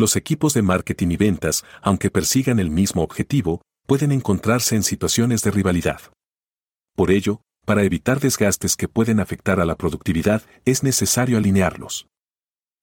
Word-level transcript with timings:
los 0.00 0.16
equipos 0.16 0.54
de 0.54 0.62
marketing 0.62 1.08
y 1.10 1.16
ventas, 1.16 1.64
aunque 1.82 2.10
persigan 2.10 2.58
el 2.58 2.70
mismo 2.70 3.02
objetivo, 3.02 3.62
pueden 3.86 4.12
encontrarse 4.12 4.76
en 4.76 4.82
situaciones 4.82 5.42
de 5.42 5.50
rivalidad. 5.50 6.00
Por 6.96 7.10
ello, 7.10 7.42
para 7.64 7.84
evitar 7.84 8.18
desgastes 8.20 8.76
que 8.76 8.88
pueden 8.88 9.20
afectar 9.20 9.60
a 9.60 9.64
la 9.64 9.76
productividad, 9.76 10.42
es 10.64 10.82
necesario 10.82 11.38
alinearlos. 11.38 12.06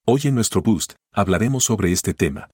Hoy 0.05 0.21
en 0.23 0.35
nuestro 0.35 0.61
Boost, 0.61 0.93
hablaremos 1.13 1.65
sobre 1.65 1.91
este 1.91 2.13
tema. 2.13 2.49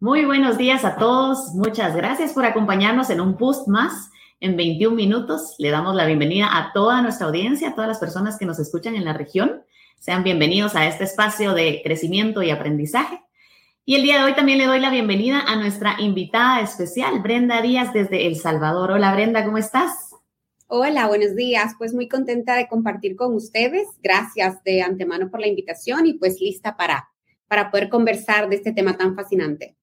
Muy 0.00 0.24
buenos 0.24 0.56
días 0.56 0.84
a 0.84 0.94
todos. 0.94 1.54
Muchas 1.54 1.96
gracias 1.96 2.32
por 2.32 2.44
acompañarnos 2.44 3.10
en 3.10 3.20
un 3.20 3.36
Boost 3.36 3.66
más 3.66 4.12
en 4.38 4.56
21 4.56 4.94
minutos. 4.94 5.56
Le 5.58 5.70
damos 5.70 5.96
la 5.96 6.06
bienvenida 6.06 6.56
a 6.56 6.72
toda 6.72 7.02
nuestra 7.02 7.26
audiencia, 7.26 7.70
a 7.70 7.74
todas 7.74 7.88
las 7.88 7.98
personas 7.98 8.38
que 8.38 8.46
nos 8.46 8.60
escuchan 8.60 8.94
en 8.94 9.04
la 9.04 9.12
región. 9.12 9.64
Sean 9.98 10.22
bienvenidos 10.22 10.76
a 10.76 10.86
este 10.86 11.02
espacio 11.02 11.52
de 11.52 11.80
crecimiento 11.82 12.44
y 12.44 12.50
aprendizaje. 12.50 13.20
Y 13.84 13.96
el 13.96 14.02
día 14.02 14.18
de 14.18 14.24
hoy 14.26 14.36
también 14.36 14.58
le 14.58 14.66
doy 14.66 14.78
la 14.78 14.90
bienvenida 14.90 15.40
a 15.40 15.56
nuestra 15.56 15.96
invitada 15.98 16.60
especial, 16.60 17.18
Brenda 17.20 17.60
Díaz 17.60 17.92
desde 17.92 18.28
El 18.28 18.36
Salvador. 18.36 18.92
Hola 18.92 19.12
Brenda, 19.12 19.44
¿cómo 19.44 19.58
estás? 19.58 20.14
Hola, 20.68 21.08
buenos 21.08 21.34
días. 21.34 21.72
Pues 21.76 21.92
muy 21.92 22.06
contenta 22.06 22.54
de 22.54 22.68
compartir 22.68 23.16
con 23.16 23.34
ustedes. 23.34 23.88
Gracias 24.00 24.62
de 24.62 24.80
antemano 24.80 25.28
por 25.28 25.40
la 25.40 25.48
invitación 25.48 26.06
y 26.06 26.12
pues 26.12 26.40
lista 26.40 26.76
para, 26.76 27.08
para 27.48 27.72
poder 27.72 27.88
conversar 27.88 28.48
de 28.48 28.54
este 28.54 28.72
tema 28.72 28.96
tan 28.96 29.16
fascinante. 29.16 29.77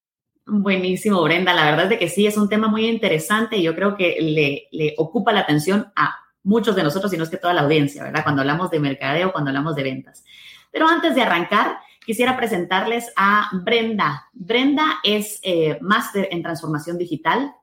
Buenísimo, 0.47 1.23
Brenda. 1.23 1.53
La 1.53 1.65
verdad 1.65 1.85
es 1.85 1.89
de 1.89 1.99
que 1.99 2.07
sí, 2.07 2.27
es 2.27 2.37
un 2.37 2.47
tema 2.47 2.67
muy 2.67 2.87
interesante 2.87 3.57
y 3.57 3.63
yo 3.63 3.73
creo 3.73 3.97
que 3.97 4.17
le, 4.21 4.67
le, 4.71 4.93
ocupa 4.97 5.33
la 5.33 5.39
atención 5.39 5.91
a 5.95 6.15
muchos 6.43 6.75
de 6.75 6.83
nosotros, 6.83 7.11
y 7.11 7.17
no 7.17 7.23
es 7.23 7.29
que 7.31 7.37
toda 7.37 7.55
la 7.55 7.61
audiencia, 7.61 8.03
¿verdad? 8.03 8.23
Cuando 8.23 8.41
hablamos 8.41 8.69
de 8.69 8.79
mercadeo, 8.79 9.31
cuando 9.31 9.49
hablamos 9.49 9.75
de 9.75 9.81
ventas. 9.81 10.23
Pero 10.71 10.87
antes 10.87 11.15
de 11.15 11.23
arrancar, 11.23 11.79
quisiera 12.05 12.37
presentarles 12.37 13.11
a 13.15 13.49
Brenda. 13.63 14.29
Brenda 14.33 14.99
es 15.03 15.39
eh, 15.41 15.79
máster 15.81 16.27
en 16.31 16.43
transformación 16.43 16.99
digital 16.99 17.55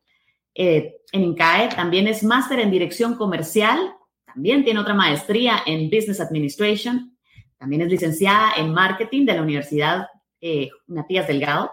eh, 0.54 0.96
en 1.12 1.22
INCAE, 1.22 1.68
también 1.68 2.08
es 2.08 2.24
máster 2.24 2.58
en 2.58 2.72
dirección 2.72 3.14
comercial, 3.14 3.94
también 4.26 4.64
tiene 4.64 4.80
otra 4.80 4.94
maestría 4.94 5.62
en 5.64 5.88
Business 5.88 6.20
Administration, 6.20 7.16
también 7.58 7.82
es 7.82 7.88
licenciada 7.88 8.54
en 8.56 8.72
marketing 8.74 9.24
de 9.24 9.34
la 9.34 9.42
Universidad 9.42 10.08
eh, 10.40 10.70
Matías 10.88 11.28
Delgado 11.28 11.70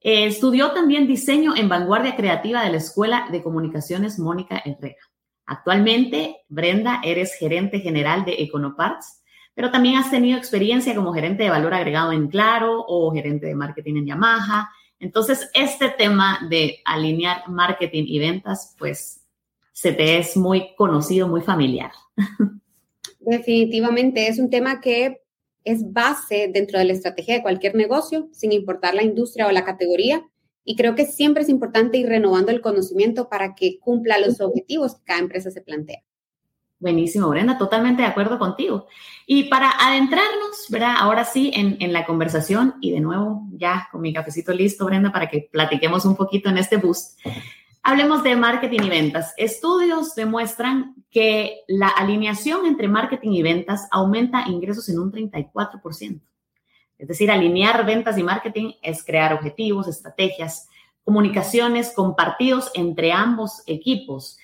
eh, 0.00 0.26
estudió 0.26 0.72
también 0.72 1.06
diseño 1.06 1.56
en 1.56 1.68
vanguardia 1.68 2.16
creativa 2.16 2.62
de 2.62 2.70
la 2.70 2.76
Escuela 2.76 3.28
de 3.30 3.42
Comunicaciones 3.42 4.18
Mónica 4.18 4.62
Herrera. 4.64 5.02
Actualmente, 5.46 6.44
Brenda, 6.48 7.00
eres 7.02 7.34
gerente 7.34 7.80
general 7.80 8.24
de 8.24 8.42
Econoparts, 8.42 9.22
pero 9.54 9.70
también 9.70 9.96
has 9.96 10.10
tenido 10.10 10.38
experiencia 10.38 10.94
como 10.94 11.12
gerente 11.12 11.42
de 11.42 11.50
valor 11.50 11.74
agregado 11.74 12.12
en 12.12 12.28
Claro 12.28 12.84
o 12.86 13.12
gerente 13.12 13.46
de 13.46 13.54
marketing 13.54 13.96
en 13.96 14.06
Yamaha. 14.06 14.70
Entonces, 15.00 15.50
este 15.54 15.88
tema 15.88 16.46
de 16.48 16.80
alinear 16.84 17.48
marketing 17.48 18.04
y 18.06 18.18
ventas, 18.18 18.76
pues 18.78 19.24
se 19.72 19.92
te 19.92 20.18
es 20.18 20.36
muy 20.36 20.74
conocido, 20.76 21.26
muy 21.28 21.40
familiar. 21.40 21.92
Definitivamente 23.20 24.28
es 24.28 24.38
un 24.38 24.50
tema 24.50 24.80
que 24.80 25.22
es 25.64 25.92
base 25.92 26.50
dentro 26.52 26.78
de 26.78 26.84
la 26.84 26.92
estrategia 26.92 27.34
de 27.34 27.42
cualquier 27.42 27.74
negocio, 27.74 28.28
sin 28.32 28.52
importar 28.52 28.94
la 28.94 29.02
industria 29.02 29.46
o 29.46 29.52
la 29.52 29.64
categoría. 29.64 30.24
Y 30.64 30.76
creo 30.76 30.94
que 30.94 31.06
siempre 31.06 31.42
es 31.42 31.48
importante 31.48 31.98
ir 31.98 32.08
renovando 32.08 32.50
el 32.50 32.60
conocimiento 32.60 33.28
para 33.28 33.54
que 33.54 33.78
cumpla 33.78 34.18
los 34.18 34.40
objetivos 34.40 34.96
que 34.96 35.04
cada 35.04 35.20
empresa 35.20 35.50
se 35.50 35.62
plantea. 35.62 36.02
Buenísimo, 36.80 37.28
Brenda, 37.28 37.58
totalmente 37.58 38.02
de 38.02 38.08
acuerdo 38.08 38.38
contigo. 38.38 38.86
Y 39.26 39.44
para 39.44 39.70
adentrarnos, 39.70 40.66
¿verdad? 40.68 40.94
Ahora 40.98 41.24
sí, 41.24 41.50
en, 41.54 41.76
en, 41.80 41.92
la 41.92 42.06
conversación 42.06 42.74
y 42.80 42.92
de 42.92 43.00
nuevo 43.00 43.48
ya 43.50 43.88
con 43.90 44.00
mi 44.00 44.12
cafecito 44.12 44.52
listo, 44.52 44.84
Brenda, 44.84 45.10
para 45.10 45.28
que 45.28 45.48
platiquemos 45.50 46.04
un 46.04 46.14
poquito 46.14 46.48
en 46.48 46.58
este 46.58 46.76
boost. 46.76 47.18
Hablemos 47.88 48.22
de 48.22 48.36
marketing 48.36 48.80
y 48.82 48.90
ventas. 48.90 49.32
Estudios 49.38 50.14
demuestran 50.14 50.94
que 51.10 51.60
la 51.68 51.88
alineación 51.88 52.66
entre 52.66 52.86
marketing 52.86 53.30
y 53.30 53.42
ventas 53.42 53.88
aumenta 53.90 54.46
ingresos 54.46 54.90
en 54.90 54.98
un 54.98 55.10
34%. 55.10 56.20
Es 56.98 57.08
decir, 57.08 57.30
alinear 57.30 57.86
ventas 57.86 58.18
y 58.18 58.22
marketing 58.22 58.72
es 58.82 59.02
crear 59.02 59.32
objetivos, 59.32 59.88
estrategias, 59.88 60.68
comunicaciones 61.02 61.94
compartidos 61.96 62.70
entre 62.74 63.10
ambos 63.10 63.62
equipos. 63.66 64.36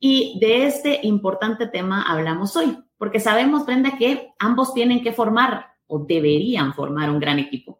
Y 0.00 0.40
de 0.40 0.66
este 0.66 0.98
importante 1.04 1.68
tema 1.68 2.02
hablamos 2.02 2.56
hoy, 2.56 2.76
porque 2.98 3.20
sabemos, 3.20 3.66
Brenda, 3.66 3.96
que 3.98 4.32
ambos 4.40 4.74
tienen 4.74 5.00
que 5.00 5.12
formar 5.12 5.66
o 5.86 6.00
deberían 6.00 6.74
formar 6.74 7.08
un 7.08 7.20
gran 7.20 7.38
equipo 7.38 7.79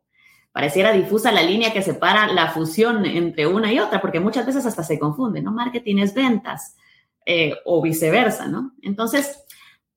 pareciera 0.53 0.93
difusa 0.93 1.33
la 1.33 1.43
línea 1.43 1.73
que 1.73 1.83
separa 1.83 2.33
la 2.33 2.51
fusión 2.51 3.05
entre 3.07 3.47
una 3.47 3.73
y 3.73 3.79
otra, 3.79 4.01
porque 4.01 4.21
muchas 4.21 4.47
veces 4.47 4.67
hasta 4.67 4.83
se 4.83 4.99
confunde, 4.99 5.41
¿no? 5.41 5.53
Marketing 5.53 5.99
es 5.99 6.15
ventas 6.15 6.77
eh, 7.27 7.55
o 7.65 7.81
viceversa, 7.83 8.49
¿no? 8.49 8.73
Entonces, 8.83 9.45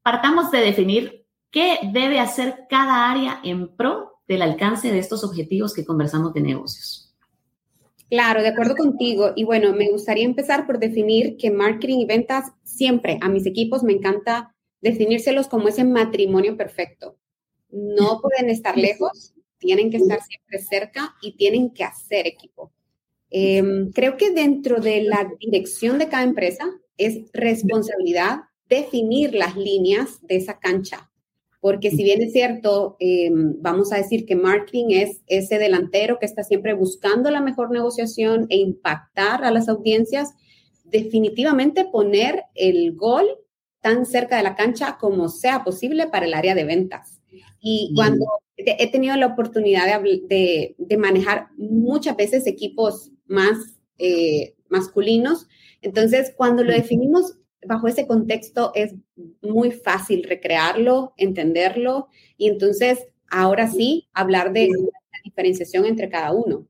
partamos 0.02 0.52
de 0.52 0.60
definir 0.60 1.26
qué 1.50 1.80
debe 1.92 2.20
hacer 2.20 2.66
cada 2.70 3.10
área 3.10 3.40
en 3.44 3.76
pro 3.76 4.22
del 4.28 4.42
alcance 4.42 4.92
de 4.92 5.00
estos 5.00 5.24
objetivos 5.24 5.74
que 5.74 5.86
conversamos 5.86 6.34
de 6.34 6.42
negocios. 6.42 7.14
Claro, 8.10 8.42
de 8.42 8.50
acuerdo 8.50 8.76
contigo. 8.76 9.32
Y 9.36 9.44
bueno, 9.44 9.74
me 9.74 9.90
gustaría 9.90 10.26
empezar 10.26 10.68
por 10.68 10.78
definir 10.78 11.36
que 11.38 11.50
marketing 11.50 12.00
y 12.00 12.06
ventas 12.06 12.52
siempre 12.64 13.18
a 13.22 13.30
mis 13.30 13.46
equipos 13.48 13.84
me 13.84 13.94
encanta 13.94 14.54
definírselos 14.82 15.48
como 15.48 15.68
ese 15.68 15.84
matrimonio 15.84 16.56
perfecto. 16.56 17.18
No 17.72 18.22
pueden 18.22 18.52
estar 18.52 18.78
lejos, 18.78 19.34
tienen 19.64 19.90
que 19.90 19.98
estar 19.98 20.22
siempre 20.22 20.60
cerca 20.60 21.16
y 21.22 21.36
tienen 21.38 21.72
que 21.72 21.84
hacer 21.84 22.28
equipo. 22.28 22.72
Em, 23.30 23.92
creo 23.92 24.16
que 24.18 24.32
dentro 24.32 24.80
de 24.80 25.02
la 25.04 25.28
dirección 25.40 25.98
de 25.98 26.08
cada 26.08 26.24
empresa 26.24 26.70
es 26.98 27.32
responsabilidad 27.34 28.42
definir 28.70 29.34
las 29.34 29.58
líneas 29.58 30.20
de 30.22 30.36
esa 30.36 30.60
cancha. 30.60 31.10
Porque 31.60 31.92
si 31.92 32.04
bien 32.04 32.22
es 32.22 32.34
cierto, 32.34 32.98
em, 33.00 33.56
vamos 33.62 33.94
a 33.94 33.98
decir 33.98 34.26
que 34.26 34.36
marketing 34.36 34.88
es 34.90 35.22
ese 35.28 35.58
delantero 35.58 36.20
que 36.20 36.26
está 36.26 36.44
siempre 36.44 36.74
buscando 36.74 37.32
la 37.32 37.42
mejor 37.42 37.72
negociación 37.72 38.48
e 38.50 38.58
impactar 38.58 39.46
a 39.46 39.52
las 39.52 39.70
audiencias, 39.70 40.34
definitivamente 40.84 41.86
poner 41.86 42.44
el 42.54 42.96
gol 42.96 43.26
tan 43.80 44.06
cerca 44.06 44.38
de 44.38 44.44
la 44.44 44.56
cancha 44.56 44.98
como 45.00 45.30
sea 45.30 45.64
posible 45.64 46.08
para 46.08 46.26
el 46.26 46.34
área 46.34 46.54
de 46.54 46.66
ventas. 46.66 47.22
Y 47.60 47.94
cuando 47.96 48.26
he 48.58 48.92
tenido 48.92 49.16
la 49.16 49.28
oportunidad 49.28 50.02
de, 50.02 50.98
manejar 50.98 51.48
muchas 51.58 52.16
veces 52.16 52.46
equipos 52.48 53.12
más 53.26 53.58
eh, 53.98 54.56
masculinos. 54.70 55.48
Entonces, 55.82 56.34
cuando 56.36 56.64
lo 56.64 56.72
definimos 56.72 57.38
bajo 57.66 57.88
ese 57.88 58.08
contexto, 58.08 58.72
es 58.76 58.94
muy 59.42 59.72
fácil 59.72 60.24
recrearlo, 60.24 61.14
entenderlo 61.18 62.10
y 62.38 62.50
entonces, 62.50 63.08
ahora 63.30 63.68
sí, 63.68 64.10
hablar 64.14 64.54
de 64.54 64.68
la 64.68 65.20
diferenciación 65.24 65.86
entre 65.86 66.10
cada 66.10 66.32
uno. 66.32 66.68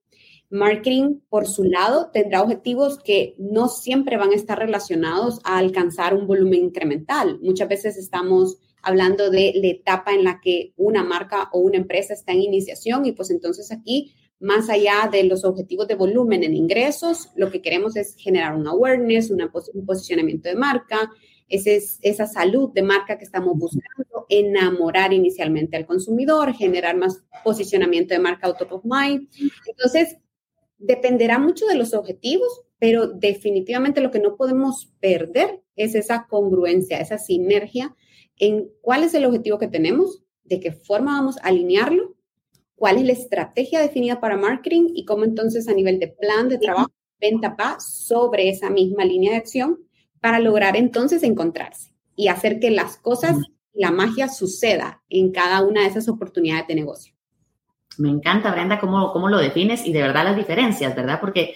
Marketing, 0.50 1.20
por 1.30 1.48
su 1.48 1.64
lado, 1.64 2.12
tendrá 2.14 2.44
objetivos 2.44 3.00
que 3.00 3.34
no 3.40 3.68
siempre 3.70 4.18
van 4.18 4.30
a 4.30 4.36
estar 4.36 4.60
relacionados 4.60 5.40
a 5.44 5.58
alcanzar 5.58 6.14
un 6.14 6.28
volumen 6.28 6.66
incremental. 6.66 7.40
Muchas 7.42 7.68
veces 7.68 7.98
estamos 7.98 8.60
hablando 8.84 9.30
de 9.32 9.54
la 9.56 9.68
etapa 9.68 10.14
en 10.14 10.24
la 10.24 10.40
que 10.42 10.74
una 10.76 11.04
marca 11.04 11.50
o 11.52 11.60
una 11.60 11.78
empresa 11.78 12.14
está 12.14 12.34
en 12.34 12.42
iniciación 12.42 13.06
y 13.06 13.14
pues 13.14 13.32
entonces 13.32 13.72
aquí, 13.72 14.14
más 14.40 14.70
allá 14.70 15.10
de 15.12 15.24
los 15.24 15.46
objetivos 15.46 15.88
de 15.88 15.96
volumen 15.96 16.44
en 16.44 16.54
ingresos, 16.54 17.30
lo 17.36 17.50
que 17.50 17.62
queremos 17.62 17.96
es 17.96 18.16
generar 18.18 18.56
un 18.56 18.68
awareness, 18.68 19.32
un 19.32 19.86
posicionamiento 19.86 20.50
de 20.50 20.56
marca, 20.56 21.10
ese 21.48 21.76
es, 21.76 22.00
esa 22.02 22.26
salud 22.26 22.72
de 22.74 22.82
marca 22.82 23.18
que 23.18 23.24
estamos 23.24 23.58
buscando, 23.58 24.26
enamorar 24.28 25.14
inicialmente 25.14 25.78
al 25.78 25.86
consumidor, 25.86 26.54
generar 26.54 26.98
más 26.98 27.24
posicionamiento 27.44 28.14
de 28.14 28.20
marca 28.20 28.48
out 28.48 28.62
of 28.72 28.84
mind. 28.84 29.30
Entonces, 29.68 30.18
dependerá 30.78 31.40
mucho 31.40 31.66
de 31.68 31.76
los 31.76 31.94
objetivos, 31.94 32.62
pero 32.80 33.08
definitivamente 33.08 34.02
lo 34.02 34.12
que 34.12 34.20
no 34.20 34.36
podemos 34.36 34.94
perder 35.00 35.62
es 35.76 35.96
esa 35.96 36.28
congruencia, 36.30 37.00
esa 37.00 37.18
sinergia 37.18 37.96
en 38.44 38.70
cuál 38.82 39.04
es 39.04 39.14
el 39.14 39.26
objetivo 39.26 39.58
que 39.58 39.68
tenemos, 39.68 40.22
de 40.44 40.60
qué 40.60 40.72
forma 40.72 41.18
vamos 41.18 41.38
a 41.38 41.48
alinearlo, 41.48 42.16
cuál 42.76 42.98
es 42.98 43.06
la 43.06 43.14
estrategia 43.14 43.80
definida 43.80 44.20
para 44.20 44.36
marketing 44.36 44.90
y 44.94 45.06
cómo 45.06 45.24
entonces 45.24 45.70
a 45.70 45.74
nivel 45.74 46.00
de 46.00 46.10
plan 46.10 46.50
de 46.50 46.58
trabajo, 46.58 46.92
venta 47.22 47.56
va 47.58 47.78
sobre 47.80 48.50
esa 48.50 48.70
misma 48.70 49.06
línea 49.06 49.32
de 49.32 49.38
acción 49.38 49.80
para 50.20 50.40
lograr 50.40 50.76
entonces 50.76 51.24
encontrarse 51.24 51.94
y 52.18 52.28
hacer 52.28 52.60
que 52.60 52.70
las 52.70 52.98
cosas, 52.98 53.38
la 53.72 53.92
magia 53.92 54.28
suceda 54.28 55.02
en 55.10 55.32
cada 55.32 55.64
una 55.64 55.82
de 55.82 55.88
esas 55.88 56.10
oportunidades 56.10 56.68
de 56.68 56.76
negocio. 56.76 57.14
Me 57.98 58.10
encanta, 58.10 58.52
Brenda, 58.52 58.80
cómo, 58.80 59.14
cómo 59.14 59.30
lo 59.30 59.38
defines 59.38 59.86
y 59.86 59.94
de 59.94 60.02
verdad 60.02 60.26
las 60.26 60.36
diferencias, 60.36 60.96
¿verdad? 60.96 61.20
Porque, 61.22 61.56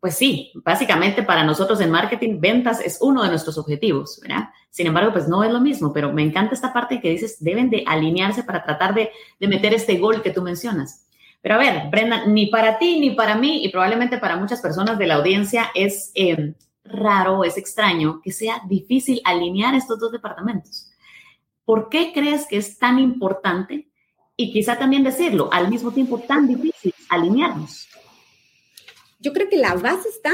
pues 0.00 0.16
sí, 0.16 0.52
básicamente 0.64 1.22
para 1.22 1.44
nosotros 1.44 1.80
en 1.80 1.90
marketing, 1.90 2.40
ventas 2.40 2.80
es 2.80 2.98
uno 3.00 3.22
de 3.22 3.28
nuestros 3.28 3.58
objetivos, 3.58 4.20
¿verdad? 4.22 4.50
Sin 4.70 4.86
embargo, 4.86 5.12
pues 5.12 5.28
no 5.28 5.42
es 5.42 5.52
lo 5.52 5.60
mismo, 5.60 5.92
pero 5.92 6.12
me 6.12 6.22
encanta 6.22 6.54
esta 6.54 6.72
parte 6.72 7.00
que 7.00 7.10
dices, 7.10 7.42
deben 7.42 7.70
de 7.70 7.84
alinearse 7.86 8.44
para 8.44 8.62
tratar 8.62 8.94
de, 8.94 9.10
de 9.40 9.48
meter 9.48 9.74
este 9.74 9.98
gol 9.98 10.22
que 10.22 10.30
tú 10.30 10.42
mencionas. 10.42 11.06
Pero 11.40 11.54
a 11.54 11.58
ver, 11.58 11.88
Brenda, 11.90 12.26
ni 12.26 12.46
para 12.46 12.78
ti 12.78 12.98
ni 13.00 13.10
para 13.10 13.36
mí 13.36 13.64
y 13.64 13.68
probablemente 13.70 14.18
para 14.18 14.36
muchas 14.36 14.60
personas 14.60 14.98
de 14.98 15.06
la 15.06 15.14
audiencia 15.14 15.70
es 15.74 16.10
eh, 16.14 16.54
raro, 16.84 17.44
es 17.44 17.56
extraño 17.56 18.20
que 18.22 18.32
sea 18.32 18.62
difícil 18.68 19.20
alinear 19.24 19.74
estos 19.74 19.98
dos 19.98 20.12
departamentos. 20.12 20.90
¿Por 21.64 21.88
qué 21.88 22.12
crees 22.12 22.46
que 22.46 22.56
es 22.56 22.78
tan 22.78 22.98
importante 22.98 23.88
y 24.36 24.52
quizá 24.52 24.78
también 24.78 25.04
decirlo, 25.04 25.48
al 25.52 25.68
mismo 25.68 25.92
tiempo 25.92 26.18
tan 26.18 26.46
difícil 26.46 26.94
alinearnos? 27.08 27.88
Yo 29.18 29.32
creo 29.32 29.48
que 29.48 29.56
la 29.56 29.74
base 29.74 30.08
está 30.08 30.32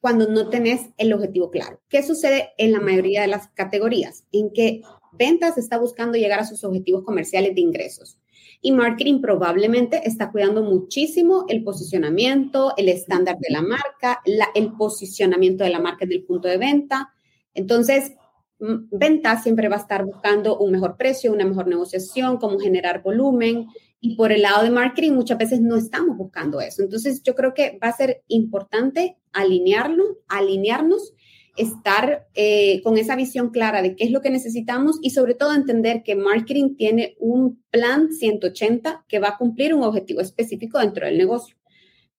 cuando 0.00 0.28
no 0.28 0.48
tenés 0.50 0.90
el 0.98 1.12
objetivo 1.12 1.50
claro. 1.50 1.80
¿Qué 1.88 2.02
sucede 2.02 2.50
en 2.58 2.72
la 2.72 2.80
mayoría 2.80 3.22
de 3.22 3.28
las 3.28 3.48
categorías? 3.48 4.24
En 4.32 4.52
que 4.52 4.82
ventas 5.12 5.56
está 5.56 5.78
buscando 5.78 6.18
llegar 6.18 6.40
a 6.40 6.46
sus 6.46 6.64
objetivos 6.64 7.04
comerciales 7.04 7.54
de 7.54 7.60
ingresos 7.60 8.18
y 8.64 8.72
marketing 8.72 9.20
probablemente 9.20 10.08
está 10.08 10.30
cuidando 10.32 10.62
muchísimo 10.62 11.44
el 11.48 11.62
posicionamiento, 11.62 12.72
el 12.78 12.88
estándar 12.88 13.36
de 13.38 13.50
la 13.50 13.60
marca, 13.60 14.22
el 14.54 14.72
posicionamiento 14.72 15.64
de 15.64 15.70
la 15.70 15.80
marca 15.80 16.06
en 16.06 16.12
el 16.12 16.24
punto 16.24 16.48
de 16.48 16.56
venta. 16.56 17.12
Entonces, 17.52 18.12
venta 18.58 19.38
siempre 19.42 19.68
va 19.68 19.76
a 19.76 19.80
estar 19.80 20.06
buscando 20.06 20.56
un 20.56 20.72
mejor 20.72 20.96
precio, 20.96 21.30
una 21.30 21.44
mejor 21.44 21.66
negociación, 21.66 22.38
cómo 22.38 22.58
generar 22.58 23.02
volumen. 23.02 23.66
Y 24.06 24.16
por 24.16 24.32
el 24.32 24.42
lado 24.42 24.62
de 24.62 24.68
marketing 24.68 25.12
muchas 25.12 25.38
veces 25.38 25.62
no 25.62 25.76
estamos 25.76 26.18
buscando 26.18 26.60
eso. 26.60 26.82
Entonces, 26.82 27.22
yo 27.22 27.34
creo 27.34 27.54
que 27.54 27.78
va 27.82 27.88
a 27.88 27.96
ser 27.96 28.22
importante 28.28 29.16
alinearlo, 29.32 30.18
alinearnos 30.28 31.14
estar 31.56 32.26
eh, 32.34 32.82
con 32.82 32.98
esa 32.98 33.16
visión 33.16 33.48
clara 33.48 33.80
de 33.80 33.96
qué 33.96 34.04
es 34.04 34.10
lo 34.10 34.20
que 34.20 34.28
necesitamos 34.28 34.98
y 35.00 35.08
sobre 35.08 35.32
todo 35.32 35.54
entender 35.54 36.02
que 36.02 36.16
marketing 36.16 36.76
tiene 36.76 37.16
un 37.18 37.64
plan 37.70 38.12
180 38.12 39.06
que 39.08 39.20
va 39.20 39.28
a 39.28 39.38
cumplir 39.38 39.74
un 39.74 39.84
objetivo 39.84 40.20
específico 40.20 40.78
dentro 40.80 41.06
del 41.06 41.16
negocio. 41.16 41.56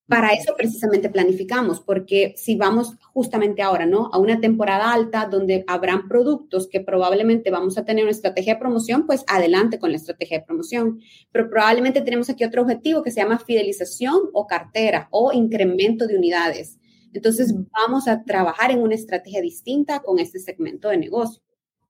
Para 0.07 0.33
eso 0.33 0.53
precisamente 0.55 1.09
planificamos, 1.09 1.81
porque 1.81 2.35
si 2.37 2.55
vamos 2.55 2.95
justamente 3.11 3.63
ahora, 3.63 3.87
¿no? 3.87 4.11
A 4.13 4.19
una 4.19 4.39
temporada 4.39 4.93
alta 4.93 5.25
donde 5.25 5.63
habrán 5.65 6.07
productos 6.07 6.67
que 6.67 6.79
probablemente 6.79 7.49
vamos 7.49 7.77
a 7.77 7.85
tener 7.85 8.03
una 8.03 8.11
estrategia 8.11 8.53
de 8.53 8.59
promoción, 8.59 9.07
pues 9.07 9.23
adelante 9.27 9.79
con 9.79 9.89
la 9.89 9.97
estrategia 9.97 10.39
de 10.39 10.45
promoción. 10.45 10.99
Pero 11.31 11.49
probablemente 11.49 12.01
tenemos 12.01 12.29
aquí 12.29 12.43
otro 12.43 12.61
objetivo 12.61 13.01
que 13.01 13.09
se 13.09 13.21
llama 13.21 13.39
fidelización 13.39 14.29
o 14.33 14.45
cartera 14.45 15.07
o 15.09 15.33
incremento 15.33 16.05
de 16.05 16.17
unidades. 16.17 16.77
Entonces, 17.11 17.55
vamos 17.71 18.07
a 18.07 18.23
trabajar 18.23 18.69
en 18.71 18.81
una 18.81 18.93
estrategia 18.93 19.41
distinta 19.41 20.01
con 20.01 20.19
este 20.19 20.37
segmento 20.37 20.89
de 20.89 20.97
negocio. 20.97 21.41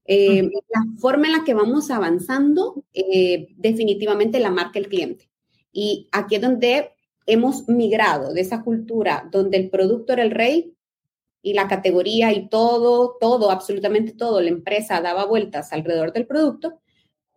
Eh, 0.05 0.43
la 0.43 0.99
forma 0.99 1.25
en 1.25 1.33
la 1.33 1.43
que 1.43 1.55
vamos 1.55 1.89
avanzando, 1.89 2.85
eh, 2.93 3.47
definitivamente 3.57 4.39
la 4.39 4.51
marca 4.51 4.79
el 4.79 4.87
cliente. 4.87 5.29
Y 5.73 6.07
aquí 6.11 6.35
es 6.35 6.41
donde 6.41 6.94
hemos 7.25 7.67
migrado 7.67 8.33
de 8.33 8.41
esa 8.41 8.63
cultura 8.63 9.27
donde 9.31 9.57
el 9.57 9.69
producto 9.69 10.13
era 10.13 10.23
el 10.23 10.31
rey 10.31 10.73
y 11.41 11.53
la 11.53 11.67
categoría 11.67 12.33
y 12.33 12.49
todo, 12.49 13.17
todo, 13.19 13.51
absolutamente 13.51 14.13
todo, 14.13 14.41
la 14.41 14.49
empresa 14.49 15.01
daba 15.01 15.25
vueltas 15.25 15.71
alrededor 15.73 16.11
del 16.13 16.25
producto. 16.25 16.79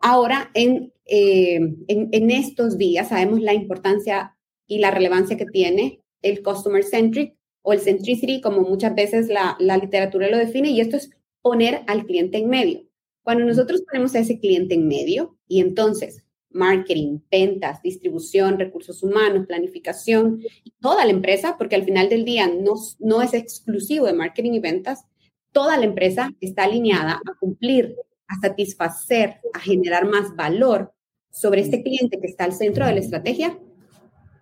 Ahora, 0.01 0.51
en, 0.55 0.93
eh, 1.05 1.57
en, 1.89 2.09
en 2.13 2.31
estos 2.31 2.79
días, 2.79 3.09
sabemos 3.09 3.41
la 3.41 3.55
importancia 3.55 4.37
y 4.67 4.79
la 4.79 4.91
relevancia 4.91 5.37
que 5.37 5.47
tiene 5.47 6.03
el 6.23 6.43
customer 6.43 6.85
centric 6.85 7.37
o 7.63 7.73
el 7.73 7.81
centricity, 7.81 8.41
como 8.41 8.61
muchas 8.63 8.95
veces 8.95 9.29
la, 9.29 9.57
literatura 9.59 10.29
lo 10.29 10.39
define, 10.39 10.71
y 10.71 10.81
esto 10.81 10.97
es 10.97 11.11
poner 11.43 11.83
al 11.87 12.07
cliente 12.07 12.39
en 12.39 12.49
medio. 12.49 12.83
Cuando 13.23 13.45
nosotros 13.45 13.83
ponemos 13.83 14.15
a 14.15 14.21
ese 14.21 14.39
cliente 14.39 14.75
en 14.75 14.89
medio 14.89 15.37
y 15.47 15.61
entonces 15.61 16.25
marketing, 16.59 17.21
ventas, 17.31 17.81
distribución, 17.83 18.59
recursos 18.59 19.03
humanos, 19.03 19.47
planificación, 19.47 20.43
toda 20.81 21.05
la 21.05 21.13
empresa, 21.13 21.57
porque 21.57 21.77
al 21.77 21.85
final 21.85 22.09
del 22.09 22.25
día 22.25 22.49
no, 22.49 22.75
no 22.99 23.23
es 23.23 23.33
exclusivo 23.33 24.07
de 24.07 24.13
marketing 24.13 24.53
y 24.53 24.61
ventas, 24.61 25.05
toda 25.53 25.79
la 25.79 25.87
empresa 25.87 26.31
está 26.41 26.65
alineada 26.65 27.15
a 27.15 27.39
cumplir, 27.39 27.97
a 28.27 28.35
satisfacer, 28.41 29.41
a 29.55 29.61
generar 29.61 30.07
más 30.07 30.37
valor 30.37 30.93
sobre 31.31 31.61
este 31.63 31.83
cliente 31.83 32.21
que 32.21 32.27
está 32.27 32.45
al 32.45 32.53
centro 32.53 32.85
de 32.85 32.93
la 32.93 33.01
estrategia. 33.01 33.59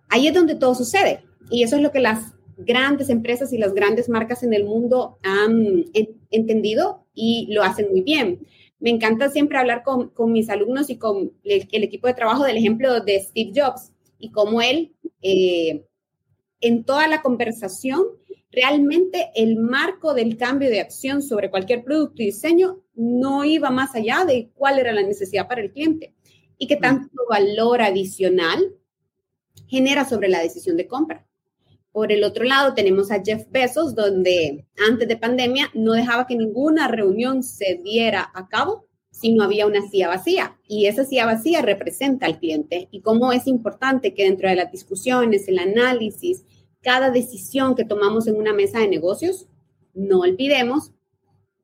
Ahí 0.09 0.27
es 0.27 0.33
donde 0.33 0.55
todo 0.55 0.75
sucede. 0.75 1.23
Y 1.49 1.63
eso 1.63 1.75
es 1.75 1.81
lo 1.81 1.91
que 1.91 1.99
las 1.99 2.33
grandes 2.57 3.09
empresas 3.09 3.53
y 3.53 3.57
las 3.57 3.73
grandes 3.73 4.09
marcas 4.09 4.43
en 4.43 4.53
el 4.53 4.65
mundo 4.65 5.19
han 5.23 5.85
entendido 6.31 7.05
y 7.13 7.47
lo 7.53 7.63
hacen 7.63 7.87
muy 7.89 8.01
bien. 8.01 8.45
Me 8.79 8.89
encanta 8.91 9.29
siempre 9.29 9.57
hablar 9.57 9.83
con, 9.83 10.11
mis 10.31 10.49
alumnos 10.49 10.89
y 10.89 10.97
con 10.97 11.33
el, 11.43 11.83
equipo 11.83 12.07
de 12.07 12.13
trabajo 12.13 12.43
del 12.43 12.57
ejemplo 12.57 13.01
de 13.01 13.19
Steve 13.21 13.51
Jobs 13.55 13.91
y 14.19 14.31
cómo 14.31 14.61
él, 14.61 14.93
eh, 15.21 15.85
en 16.61 16.83
toda 16.83 17.07
la 17.07 17.21
conversación, 17.21 18.03
realmente 18.51 19.31
el 19.35 19.57
marco 19.57 20.13
del 20.13 20.37
cambio 20.37 20.69
de 20.69 20.79
acción 20.79 21.21
sobre 21.21 21.49
cualquier 21.49 21.83
producto 21.83 22.21
y 22.21 22.27
diseño 22.27 22.81
no 22.95 23.43
iba 23.43 23.69
más 23.69 23.95
allá 23.95 24.25
de 24.25 24.49
cuál 24.55 24.79
era 24.79 24.91
la 24.91 25.03
necesidad 25.03 25.47
para 25.47 25.61
el 25.61 25.71
cliente 25.71 26.15
y 26.57 26.67
qué 26.67 26.75
tanto 26.75 27.09
valor 27.29 27.81
adicional 27.81 28.73
genera 29.67 30.05
sobre 30.05 30.29
la 30.29 30.39
decisión 30.39 30.77
de 30.77 30.87
compra. 30.87 31.26
Por 31.97 32.11
el 32.11 32.23
otro 32.23 32.43
lado, 32.43 32.75
tenemos 32.75 33.09
a 33.09 33.23
Jeff 33.23 33.47
Bezos, 33.49 33.95
donde 33.95 34.67
antes 34.87 35.07
de 35.07 35.17
pandemia 35.17 35.71
no 35.73 35.93
dejaba 35.93 36.27
que 36.27 36.35
ninguna 36.35 36.87
reunión 36.87 37.41
se 37.41 37.81
diera 37.83 38.29
a 38.35 38.47
cabo 38.47 38.85
si 39.09 39.33
no 39.33 39.43
había 39.43 39.65
una 39.65 39.81
silla 39.81 40.07
vacía. 40.07 40.59
Y 40.67 40.85
esa 40.85 41.05
silla 41.05 41.25
vacía 41.25 41.63
representa 41.63 42.27
al 42.27 42.37
cliente 42.37 42.87
y 42.91 43.01
cómo 43.01 43.31
es 43.33 43.47
importante 43.47 44.13
que 44.13 44.25
dentro 44.25 44.47
de 44.47 44.55
las 44.55 44.71
discusiones, 44.71 45.47
el 45.47 45.57
análisis, 45.57 46.45
cada 46.81 47.09
decisión 47.09 47.73
que 47.73 47.83
tomamos 47.83 48.27
en 48.27 48.35
una 48.35 48.53
mesa 48.53 48.77
de 48.77 48.89
negocios, 48.89 49.47
no 49.95 50.19
olvidemos, 50.19 50.91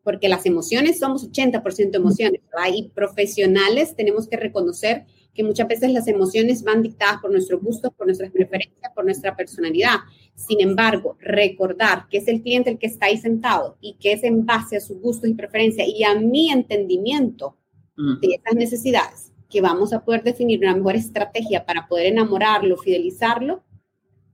porque 0.01 0.29
las 0.29 0.47
emociones 0.47 0.97
somos 0.97 1.31
80% 1.31 1.95
emociones, 1.95 2.41
¿verdad? 2.51 2.75
Y 2.75 2.89
profesionales 2.89 3.95
tenemos 3.95 4.27
que 4.27 4.37
reconocer 4.37 5.05
que 5.33 5.43
muchas 5.43 5.67
veces 5.67 5.91
las 5.91 6.07
emociones 6.07 6.63
van 6.63 6.81
dictadas 6.81 7.19
por 7.21 7.31
nuestros 7.31 7.61
gustos, 7.61 7.91
por 7.93 8.05
nuestras 8.05 8.31
preferencias, 8.31 8.91
por 8.93 9.03
nuestra 9.03 9.35
personalidad. 9.35 9.97
Sin 10.35 10.61
embargo, 10.61 11.17
recordar 11.19 12.07
que 12.09 12.17
es 12.17 12.27
el 12.27 12.41
cliente 12.41 12.69
el 12.69 12.77
que 12.77 12.87
está 12.87 13.07
ahí 13.07 13.17
sentado 13.17 13.77
y 13.81 13.95
que 13.95 14.13
es 14.13 14.23
en 14.23 14.45
base 14.45 14.77
a 14.77 14.81
sus 14.81 14.99
gustos 14.99 15.29
y 15.29 15.33
preferencias 15.33 15.87
y 15.87 16.03
a 16.03 16.15
mi 16.15 16.51
entendimiento 16.51 17.57
de 17.95 18.35
esas 18.35 18.55
necesidades 18.55 19.33
que 19.49 19.61
vamos 19.61 19.93
a 19.93 20.03
poder 20.03 20.23
definir 20.23 20.59
una 20.59 20.75
mejor 20.75 20.95
estrategia 20.95 21.63
para 21.63 21.87
poder 21.87 22.07
enamorarlo, 22.07 22.75
fidelizarlo. 22.77 23.63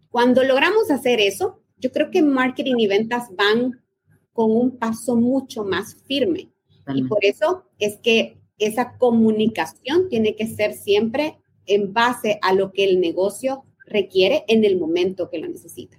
Cuando 0.10 0.44
logramos 0.44 0.90
hacer 0.92 1.20
eso, 1.20 1.62
yo 1.78 1.92
creo 1.92 2.10
que 2.10 2.22
marketing 2.22 2.76
y 2.78 2.88
ventas 2.88 3.28
van 3.36 3.82
con 4.32 4.52
un 4.52 4.78
paso 4.78 5.18
mucho 5.18 5.66
más 5.66 5.96
firme. 6.08 6.52
Y 6.96 7.04
por 7.04 7.24
eso 7.24 7.66
es 7.78 7.98
que 7.98 8.39
esa 8.60 8.98
comunicación 8.98 10.10
tiene 10.10 10.36
que 10.36 10.48
ser 10.48 10.74
siempre 10.74 11.38
en 11.66 11.94
base 11.94 12.40
a 12.42 12.54
lo 12.54 12.72
que 12.72 12.84
el 12.84 13.00
negocio 13.00 13.64
requiere 13.86 14.44
en 14.48 14.64
el 14.64 14.78
momento 14.78 15.30
que 15.30 15.40
lo 15.40 15.48
necesita. 15.48 15.98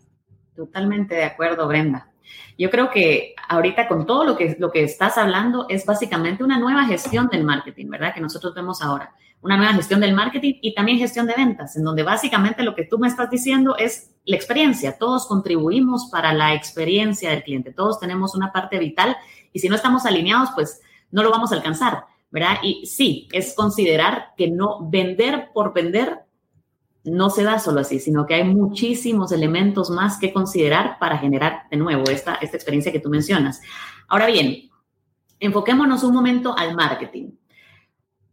Totalmente 0.54 1.14
de 1.14 1.24
acuerdo, 1.24 1.66
Brenda. 1.68 2.10
Yo 2.58 2.70
creo 2.70 2.90
que 2.90 3.34
ahorita 3.48 3.88
con 3.88 4.06
todo 4.06 4.24
lo 4.24 4.36
que, 4.36 4.56
lo 4.58 4.70
que 4.70 4.84
estás 4.84 5.16
hablando 5.16 5.66
es 5.68 5.86
básicamente 5.86 6.44
una 6.44 6.58
nueva 6.58 6.84
gestión 6.84 7.28
del 7.28 7.44
marketing, 7.44 7.88
¿verdad? 7.88 8.14
Que 8.14 8.20
nosotros 8.20 8.54
vemos 8.54 8.82
ahora. 8.82 9.14
Una 9.40 9.56
nueva 9.56 9.72
gestión 9.72 10.00
del 10.00 10.14
marketing 10.14 10.54
y 10.60 10.74
también 10.74 10.98
gestión 10.98 11.26
de 11.26 11.34
ventas, 11.34 11.76
en 11.76 11.84
donde 11.84 12.02
básicamente 12.02 12.62
lo 12.62 12.74
que 12.74 12.84
tú 12.84 12.98
me 12.98 13.08
estás 13.08 13.30
diciendo 13.30 13.76
es 13.78 14.10
la 14.26 14.36
experiencia. 14.36 14.98
Todos 14.98 15.26
contribuimos 15.26 16.10
para 16.12 16.34
la 16.34 16.52
experiencia 16.54 17.30
del 17.30 17.42
cliente. 17.42 17.72
Todos 17.72 17.98
tenemos 17.98 18.34
una 18.34 18.52
parte 18.52 18.78
vital 18.78 19.16
y 19.52 19.60
si 19.60 19.68
no 19.68 19.76
estamos 19.76 20.04
alineados, 20.04 20.50
pues 20.54 20.82
no 21.10 21.22
lo 21.22 21.30
vamos 21.30 21.52
a 21.52 21.54
alcanzar. 21.54 22.04
¿Verdad? 22.30 22.58
Y 22.62 22.86
sí, 22.86 23.28
es 23.32 23.54
considerar 23.54 24.34
que 24.36 24.50
no 24.50 24.88
vender 24.88 25.50
por 25.52 25.72
vender 25.74 26.24
no 27.04 27.30
se 27.30 27.44
da 27.44 27.58
solo 27.58 27.80
así, 27.80 27.98
sino 27.98 28.26
que 28.26 28.34
hay 28.34 28.44
muchísimos 28.44 29.32
elementos 29.32 29.90
más 29.90 30.18
que 30.18 30.32
considerar 30.32 30.98
para 30.98 31.18
generar 31.18 31.62
de 31.70 31.76
nuevo 31.76 32.04
esta, 32.10 32.34
esta 32.34 32.56
experiencia 32.56 32.92
que 32.92 33.00
tú 33.00 33.08
mencionas. 33.08 33.60
Ahora 34.08 34.26
bien, 34.26 34.70
enfoquémonos 35.38 36.04
un 36.04 36.14
momento 36.14 36.54
al 36.56 36.74
marketing. 36.74 37.30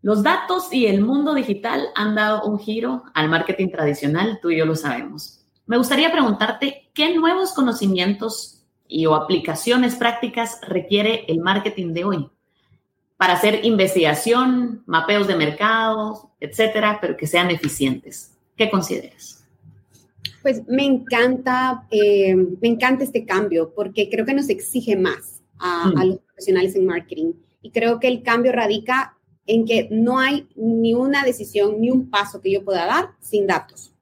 Los 0.02 0.22
datos 0.22 0.72
y 0.72 0.86
el 0.86 1.02
mundo 1.02 1.34
digital 1.34 1.88
han 1.96 2.16
dado 2.16 2.44
un 2.44 2.60
giro 2.60 3.04
al 3.14 3.30
marketing 3.30 3.70
tradicional, 3.70 4.40
tú 4.42 4.50
y 4.50 4.58
yo 4.58 4.66
lo 4.66 4.76
sabemos. 4.76 5.46
Me 5.66 5.78
gustaría 5.78 6.12
preguntarte, 6.12 6.92
¿qué 6.94 7.16
nuevos 7.16 7.54
conocimientos 7.54 8.66
y 8.88 9.06
o 9.06 9.16
aplicaciones 9.16 9.96
prácticas 9.96 10.60
requiere 10.62 11.26
el 11.28 11.40
marketing 11.40 11.94
de 11.94 12.04
hoy? 12.06 12.30
Para 13.18 13.34
hacer 13.34 13.66
investigación, 13.66 14.84
mapeos 14.86 15.28
de 15.28 15.36
mercados, 15.36 16.28
etcétera, 16.40 17.00
pero 17.02 17.18
que 17.18 17.28
sean 17.28 17.50
eficientes. 17.50 18.32
¿Qué 18.56 18.70
consideras? 18.70 19.44
Pues 20.44 20.62
me 20.68 20.86
encanta, 20.86 21.88
eh, 21.90 22.36
me 22.36 22.68
encanta 22.68 23.04
este 23.04 23.26
cambio 23.26 23.74
porque 23.76 24.10
creo 24.10 24.26
que 24.26 24.34
nos 24.34 24.50
exige 24.50 24.96
más 24.96 25.42
a, 25.58 25.84
a, 25.84 25.88
mm. 25.88 26.08
los 26.08 26.20
profesionales 26.20 26.76
en 26.76 26.86
marketing. 26.86 27.34
Y 27.62 27.72
creo 27.72 28.00
que 28.00 28.08
el 28.08 28.22
cambio 28.22 28.52
radica 28.52 29.18
en 29.48 29.66
que 29.66 29.88
no 29.90 30.20
hay 30.20 30.48
ni 30.56 30.94
una 30.94 31.24
decisión 31.24 31.82
ni 31.82 31.90
un 31.90 32.10
paso 32.10 32.40
que 32.40 32.52
yo 32.52 32.64
pueda 32.64 32.86
dar 32.86 33.10
sin 33.20 33.48
datos. 33.48 33.94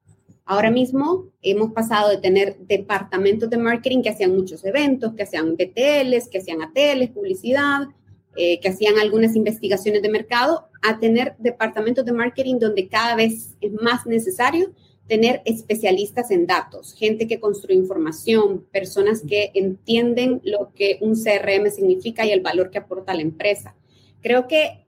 Ahora 0.43 0.69
mismo 0.69 1.31
hemos 1.41 1.72
pasado 1.72 2.10
de 2.10 2.17
tener 2.17 2.57
departamentos 2.60 3.50
de 3.50 3.57
marketing 3.57 4.03
que 4.03 4.10
hacían 4.10 4.36
muchos 4.36 4.63
eventos, 4.63 5.13
que 5.15 5.24
hacían 5.24 5.55
BTLs, 5.55 6.27
que 6.29 6.38
hacían 6.38 6.62
ATLs, 6.62 7.10
publicidad, 7.12 7.88
eh, 8.36 8.60
que 8.60 8.70
hacían 8.70 8.98
algunas 9.00 9.36
investigaciones 9.36 10.01
de 10.01 10.10
mercado, 10.10 10.68
a 10.82 11.00
tener 11.00 11.36
departamentos 11.39 12.06
de 12.06 12.12
marketing 12.12 12.60
donde 12.60 12.88
cada 12.88 13.15
vez 13.15 13.56
es 13.62 13.74
más 13.74 14.06
necesario 14.06 14.72
tener 15.08 15.42
especialistas 15.46 16.32
en 16.32 16.48
datos, 16.48 16.96
gente 16.96 17.27
que 17.27 17.39
construye 17.39 17.77
información, 17.77 18.65
personas 18.72 19.22
que 19.27 19.51
entienden 19.54 20.42
lo 20.44 20.74
que 20.74 20.98
un 21.01 21.13
CRM 21.13 21.70
significa 21.70 22.25
y 22.25 22.32
el 22.32 22.42
valor 22.42 22.72
que 22.72 22.80
aporta 22.80 23.12
a 23.12 23.15
la 23.15 23.22
empresa. 23.22 23.75
Creo 24.22 24.48
que 24.48 24.86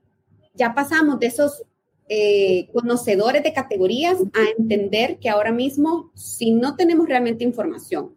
ya 0.54 0.74
pasamos 0.74 1.20
de 1.20 1.26
esos 1.26 1.62
eh, 2.08 2.68
conocedores 2.72 3.42
de 3.42 3.52
categorías 3.52 4.18
a 4.34 4.58
entender 4.58 5.18
que 5.18 5.28
ahora 5.28 5.52
mismo, 5.52 6.10
si 6.14 6.50
no 6.50 6.74
tenemos 6.74 7.06
realmente 7.06 7.44
información, 7.44 8.16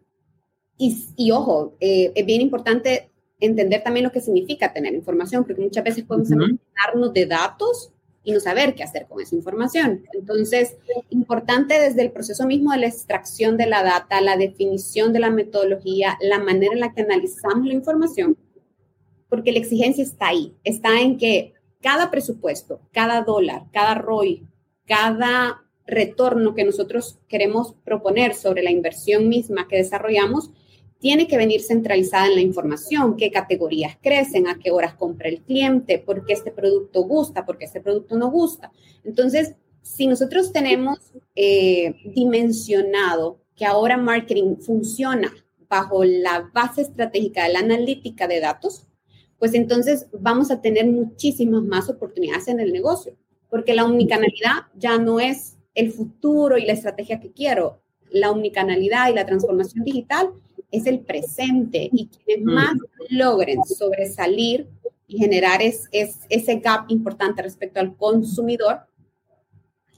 y, 0.76 1.06
y 1.16 1.30
ojo, 1.30 1.76
eh, 1.78 2.10
es 2.14 2.26
bien 2.26 2.40
importante 2.40 3.11
entender 3.42 3.82
también 3.82 4.04
lo 4.04 4.12
que 4.12 4.20
significa 4.20 4.72
tener 4.72 4.94
información, 4.94 5.44
porque 5.44 5.62
muchas 5.62 5.84
veces 5.84 6.04
podemos 6.04 6.30
uh 6.30 7.12
de 7.12 7.26
datos 7.26 7.92
y 8.24 8.32
no 8.32 8.40
saber 8.40 8.74
qué 8.74 8.84
hacer 8.84 9.06
con 9.08 9.20
esa 9.20 9.34
información. 9.34 10.04
Entonces, 10.12 10.76
importante 11.10 11.80
desde 11.80 12.02
el 12.02 12.12
proceso 12.12 12.46
mismo 12.46 12.70
de 12.72 12.78
la 12.78 12.86
extracción 12.86 13.56
de 13.56 13.66
la 13.66 13.82
data, 13.82 14.20
la 14.20 14.36
definición 14.36 15.12
de 15.12 15.20
la 15.20 15.30
metodología, 15.30 16.16
la 16.20 16.38
manera 16.38 16.72
en 16.72 16.80
la 16.80 16.92
que 16.94 17.02
analizamos 17.02 17.66
la 17.66 17.74
información, 17.74 18.36
porque 19.28 19.50
la 19.50 19.58
exigencia 19.58 20.04
está 20.04 20.28
ahí, 20.28 20.54
está 20.62 21.00
en 21.00 21.18
que 21.18 21.54
cada 21.80 22.10
presupuesto, 22.10 22.80
cada 22.92 23.22
dólar, 23.22 23.64
cada 23.72 23.94
ROI, 23.94 24.46
cada 24.86 25.64
retorno 25.84 26.54
que 26.54 26.64
nosotros 26.64 27.18
queremos 27.28 27.74
proponer 27.84 28.34
sobre 28.34 28.62
la 28.62 28.70
inversión 28.70 29.28
misma 29.28 29.66
que 29.66 29.76
desarrollamos, 29.76 30.50
tiene 31.02 31.26
que 31.26 31.36
venir 31.36 31.62
centralizada 31.62 32.28
en 32.28 32.36
la 32.36 32.40
información, 32.42 33.16
qué 33.16 33.32
categorías 33.32 33.98
crecen, 34.00 34.46
a 34.46 34.60
qué 34.60 34.70
horas 34.70 34.94
compra 34.94 35.28
el 35.28 35.42
cliente, 35.42 35.98
por 35.98 36.24
qué 36.24 36.32
este 36.32 36.52
producto 36.52 37.02
gusta, 37.02 37.44
por 37.44 37.58
qué 37.58 37.64
este 37.64 37.80
producto 37.80 38.16
no 38.16 38.30
gusta. 38.30 38.70
Entonces, 39.02 39.56
si 39.82 40.06
nosotros 40.06 40.52
tenemos 40.52 41.12
eh, 41.34 41.96
dimensionado 42.14 43.40
que 43.56 43.64
ahora 43.64 43.96
marketing 43.96 44.58
funciona 44.58 45.34
bajo 45.68 46.04
la 46.04 46.48
base 46.54 46.82
estratégica 46.82 47.48
de 47.48 47.54
la 47.54 47.58
analítica 47.58 48.28
de 48.28 48.38
datos, 48.38 48.86
pues 49.40 49.54
entonces 49.54 50.06
vamos 50.12 50.52
a 50.52 50.60
tener 50.60 50.86
muchísimas 50.86 51.64
más 51.64 51.90
oportunidades 51.90 52.46
en 52.46 52.60
el 52.60 52.72
negocio, 52.72 53.16
porque 53.50 53.74
la 53.74 53.84
omnicanalidad 53.84 54.68
ya 54.76 54.98
no 54.98 55.18
es 55.18 55.56
el 55.74 55.90
futuro 55.90 56.58
y 56.58 56.64
la 56.64 56.74
estrategia 56.74 57.18
que 57.18 57.32
quiero. 57.32 57.80
La 58.08 58.30
omnicanalidad 58.30 59.10
y 59.10 59.14
la 59.14 59.26
transformación 59.26 59.84
digital 59.84 60.30
es 60.72 60.86
el 60.86 61.00
presente 61.00 61.88
y 61.92 62.08
quienes 62.08 62.44
más 62.44 62.74
logren 63.10 63.62
sobresalir 63.64 64.68
y 65.06 65.18
generar 65.18 65.62
es, 65.62 65.88
ese 65.92 66.56
gap 66.56 66.90
importante 66.90 67.42
respecto 67.42 67.78
al 67.78 67.94
consumidor, 67.96 68.80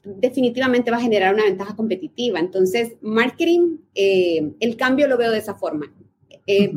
definitivamente 0.05 0.91
va 0.91 0.99
a 0.99 1.01
generar 1.01 1.33
una 1.33 1.45
ventaja 1.45 1.77
competitiva. 1.77 2.41
Entonces, 2.41 2.97
marketing, 3.01 3.79
eh, 3.95 4.53
el 4.61 4.77
cambio 4.77 5.09
lo 5.09 5.17
veo 5.17 5.31
de 5.31 5.39
esa 5.39 5.55
forma. 5.55 5.91
Eh, 6.47 6.73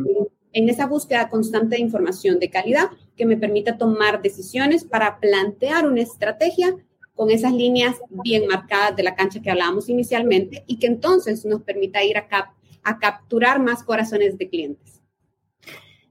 en 0.54 0.70
esa 0.70 0.88
búsqueda 0.88 1.30
constante 1.30 1.76
de 1.76 1.82
información 1.82 2.40
de 2.40 2.50
calidad 2.50 2.90
que 3.16 3.26
me 3.26 3.38
permita 3.38 3.78
tomar 3.78 4.22
decisiones 4.22 4.86
para 4.86 5.20
plantear 5.20 5.88
una 5.88 6.02
estrategia 6.02 6.76
con 7.16 7.32
esas 7.32 7.52
líneas 7.52 7.96
bien 8.24 8.48
marcadas 8.48 8.96
de 8.96 9.04
la 9.04 9.16
cancha 9.16 9.42
que 9.42 9.50
hablábamos 9.50 9.90
inicialmente 9.90 10.64
y 10.68 10.78
que 10.78 10.88
entonces 10.88 11.44
nos 11.46 11.64
permita 11.64 12.04
ir 12.04 12.18
a, 12.18 12.54
a 12.88 13.00
capturar 13.00 13.62
más 13.62 13.84
corazones 13.84 14.38
de 14.38 14.50
clientes. 14.50 15.02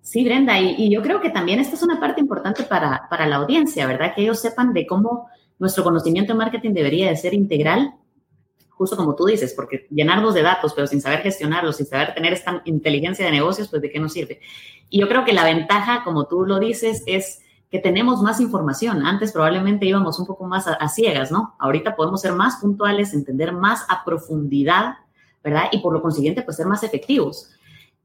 Sí, 0.01 0.25
Brenda, 0.25 0.61
y, 0.61 0.77
y, 0.79 0.91
yo 0.91 1.03
creo 1.03 1.21
que 1.21 1.31
también 1.31 1.59
esta 1.59 1.75
es 1.75 1.83
una 1.83 1.99
parte 1.99 2.21
importante 2.21 2.63
para, 2.63 3.09
para 3.11 3.27
la 3.27 3.37
audiencia, 3.37 3.87
¿verdad? 3.87 4.15
Que 4.15 4.23
ellos 4.23 4.41
sepan 4.41 4.73
de 4.73 4.87
cómo 4.87 5.29
nuestro 5.59 5.83
conocimiento 5.83 6.33
de 6.33 6.39
marketing 6.39 6.73
debería 6.73 7.09
de 7.09 7.17
ser 7.17 7.35
integral 7.35 7.95
justo 8.77 8.97
como 8.97 9.15
tú 9.15 9.25
dices, 9.25 9.55
porque 9.55 9.87
llenarnos 9.91 10.35
de 10.35 10.43
datos, 10.43 10.75
pero 10.75 10.87
sin 10.87 11.01
saber 11.01 11.21
gestionarlos, 11.21 11.77
sin 11.77 11.87
saber 11.87 12.15
tener 12.15 12.35
esta 12.35 12.61
inteligencia 12.67 13.25
de 13.25 13.31
negocios, 13.31 13.69
pues 13.69 13.81
de 13.81 13.91
qué 13.91 13.99
nos 13.99 14.13
sirve. 14.13 14.41
Y 14.91 15.01
yo 15.01 15.09
creo 15.09 15.25
que 15.25 15.33
la 15.33 15.45
ventaja, 15.45 16.05
como 16.05 16.27
tú 16.27 16.45
lo 16.45 16.59
dices, 16.59 17.03
es 17.07 17.41
que 17.71 17.79
tenemos 17.79 18.23
más 18.23 18.39
información. 18.39 19.05
Antes 19.05 19.33
probablemente 19.33 19.87
íbamos 19.87 20.19
un 20.21 20.27
poco 20.27 20.45
más 20.45 20.67
a, 20.67 20.89
ciegas, 20.89 21.33
¿no? 21.33 21.55
Ahorita 21.59 21.97
podemos 21.97 22.21
ser 22.21 22.33
más 22.33 22.57
puntuales, 22.57 23.15
entender 23.15 23.53
más 23.53 23.85
a 23.89 24.05
profundidad, 24.05 24.97
Y 25.73 25.79
por 25.79 25.93
lo 25.93 26.03
consiguiente, 26.03 26.43
pues 26.43 26.57
ser 26.57 26.67
más 26.67 26.83
efectivos. 26.83 27.51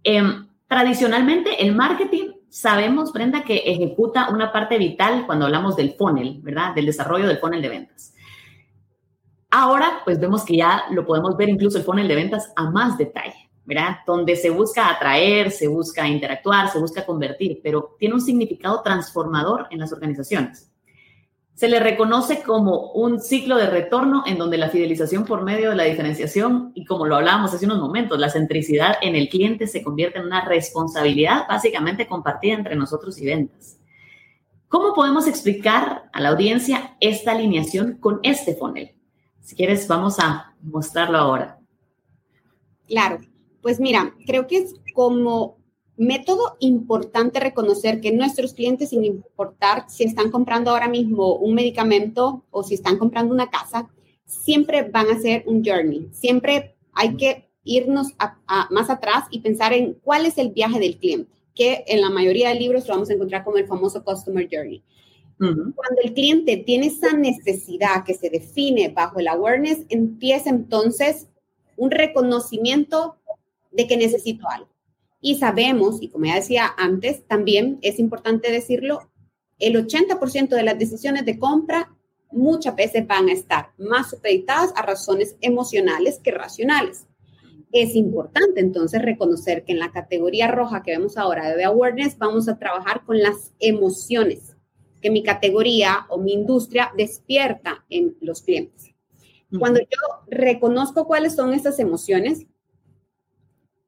Em, 0.03 0.47
tradicionalmente, 0.67 1.61
el 1.63 1.75
marketing, 1.75 2.31
sabemos, 2.49 3.11
Brenda, 3.13 3.43
que 3.43 3.57
ejecuta 3.57 4.29
una 4.29 4.51
parte 4.51 4.77
vital 4.77 5.25
cuando 5.25 5.45
hablamos 5.45 5.75
del 5.75 5.93
funnel, 5.93 6.39
¿verdad? 6.41 6.75
Del 6.75 6.85
desarrollo 6.85 7.27
del 7.27 7.37
funnel 7.37 7.61
de 7.61 7.69
ventas. 7.69 8.13
Ahora, 9.49 10.01
pues 10.05 10.19
vemos 10.19 10.45
que 10.45 10.55
ya 10.55 10.83
lo 10.91 11.05
podemos 11.05 11.35
ver 11.35 11.49
incluso 11.49 11.77
el 11.77 11.83
funnel 11.83 12.07
de 12.07 12.15
ventas 12.15 12.53
a 12.55 12.69
más 12.69 12.97
detalle, 12.97 13.49
¿verdad? 13.65 13.97
Donde 14.07 14.37
se 14.37 14.49
busca 14.49 14.89
atraer, 14.89 15.51
se 15.51 15.67
busca 15.67 16.07
interactuar, 16.07 16.69
se 16.69 16.79
busca 16.79 17.05
convertir, 17.05 17.59
pero 17.61 17.95
tiene 17.99 18.15
un 18.15 18.21
significado 18.21 18.81
transformador 18.81 19.67
en 19.69 19.79
las 19.79 19.91
organizaciones. 19.91 20.70
Se 21.53 21.67
le 21.67 21.79
reconoce 21.79 22.41
como 22.41 22.91
un 22.91 23.19
ciclo 23.19 23.55
de 23.57 23.69
retorno 23.69 24.23
en 24.25 24.37
donde 24.37 24.57
la 24.57 24.69
fidelización 24.69 25.25
por 25.25 25.43
medio 25.43 25.69
de 25.69 25.75
la 25.75 25.83
diferenciación 25.83 26.71
y 26.73 26.85
como 26.85 27.05
lo 27.05 27.17
hablábamos 27.17 27.53
hace 27.53 27.65
unos 27.65 27.79
momentos, 27.79 28.17
la 28.17 28.29
centricidad 28.29 28.95
en 29.01 29.15
el 29.15 29.29
cliente 29.29 29.67
se 29.67 29.83
convierte 29.83 30.19
en 30.19 30.25
una 30.25 30.43
responsabilidad 30.45 31.47
básicamente 31.47 32.07
compartida 32.07 32.55
entre 32.55 32.75
nosotros 32.75 33.19
y 33.19 33.25
ventas. 33.25 33.77
¿Cómo 34.69 34.93
podemos 34.93 35.27
explicar 35.27 36.09
a 36.13 36.21
la 36.21 36.29
audiencia 36.29 36.95
esta 37.01 37.33
alineación 37.33 37.97
con 37.99 38.21
este 38.23 38.55
funnel? 38.55 38.95
Si 39.41 39.55
quieres, 39.55 39.87
vamos 39.87 40.17
a 40.19 40.55
mostrarlo 40.61 41.17
ahora. 41.17 41.59
Claro, 42.87 43.19
pues 43.61 43.79
mira, 43.79 44.13
creo 44.25 44.47
que 44.47 44.57
es 44.57 44.73
como 44.93 45.60
método 46.01 46.57
importante 46.59 47.39
reconocer 47.39 48.01
que 48.01 48.11
nuestros 48.11 48.53
clientes, 48.53 48.89
sin 48.89 49.05
importar 49.05 49.85
si 49.87 50.03
están 50.03 50.31
comprando 50.31 50.71
ahora 50.71 50.87
mismo 50.87 51.35
un 51.35 51.53
medicamento 51.53 52.43
o 52.49 52.63
si 52.63 52.73
están 52.73 52.97
comprando 52.97 53.33
una 53.33 53.51
casa, 53.51 53.87
siempre 54.25 54.81
van 54.81 55.11
a 55.11 55.19
ser 55.19 55.43
un 55.45 55.63
journey. 55.63 56.09
Siempre 56.11 56.75
hay 56.93 57.15
que 57.17 57.49
irnos 57.63 58.07
más 58.71 58.89
atrás 58.89 59.25
y 59.29 59.41
pensar 59.41 59.73
en 59.73 59.93
cuál 59.93 60.25
es 60.25 60.39
el 60.39 60.49
viaje 60.49 60.79
del 60.79 60.97
cliente, 60.97 61.31
que 61.53 61.83
en 61.85 62.01
la 62.01 62.09
mayoría 62.09 62.49
de 62.49 62.55
libros 62.55 62.87
lo 62.87 62.95
vamos 62.95 63.11
a 63.11 63.13
encontrar 63.13 63.43
como 63.43 63.57
el 63.57 63.67
famoso 63.67 64.03
Customer 64.03 64.49
Journey. 64.51 64.83
Cuando 65.37 66.01
el 66.03 66.13
cliente 66.13 66.57
tiene 66.57 66.87
esa 66.87 67.13
necesidad 67.13 68.03
que 68.05 68.15
se 68.15 68.29
define 68.29 68.89
bajo 68.89 69.19
el 69.19 69.27
awareness, 69.27 69.85
empieza 69.89 70.49
entonces 70.49 71.27
un 71.77 71.91
reconocimiento 71.91 73.17
de 73.71 73.85
que 73.87 73.97
necesito 73.97 74.47
algo. 74.49 74.70
Y 75.21 75.35
sabemos, 75.35 76.01
y 76.01 76.09
como 76.09 76.25
ya 76.25 76.35
decía 76.35 76.73
antes, 76.77 77.25
también 77.27 77.77
es 77.81 77.99
importante 77.99 78.51
decirlo, 78.51 79.11
el 79.59 79.75
80% 79.75 80.49
de 80.49 80.63
las 80.63 80.79
decisiones 80.79 81.25
de 81.25 81.37
compra 81.37 81.95
muchas 82.31 82.75
veces 82.75 83.05
van 83.05 83.29
a 83.29 83.33
estar 83.33 83.71
más 83.77 84.09
supeditadas 84.09 84.73
a 84.75 84.81
razones 84.81 85.35
emocionales 85.41 86.19
que 86.19 86.31
racionales. 86.31 87.05
Es 87.71 87.95
importante 87.95 88.59
entonces 88.59 89.01
reconocer 89.01 89.63
que 89.63 89.73
en 89.73 89.79
la 89.79 89.91
categoría 89.91 90.49
roja 90.49 90.81
que 90.81 90.91
vemos 90.91 91.17
ahora 91.17 91.55
de 91.55 91.63
awareness 91.63 92.17
vamos 92.17 92.49
a 92.49 92.57
trabajar 92.57 93.05
con 93.05 93.21
las 93.21 93.53
emociones 93.59 94.55
que 95.01 95.09
mi 95.09 95.23
categoría 95.23 96.05
o 96.09 96.17
mi 96.17 96.33
industria 96.33 96.91
despierta 96.95 97.85
en 97.89 98.15
los 98.21 98.41
clientes. 98.41 98.93
Cuando 99.59 99.81
yo 99.81 99.97
reconozco 100.27 101.05
cuáles 101.05 101.35
son 101.35 101.53
esas 101.53 101.79
emociones, 101.79 102.45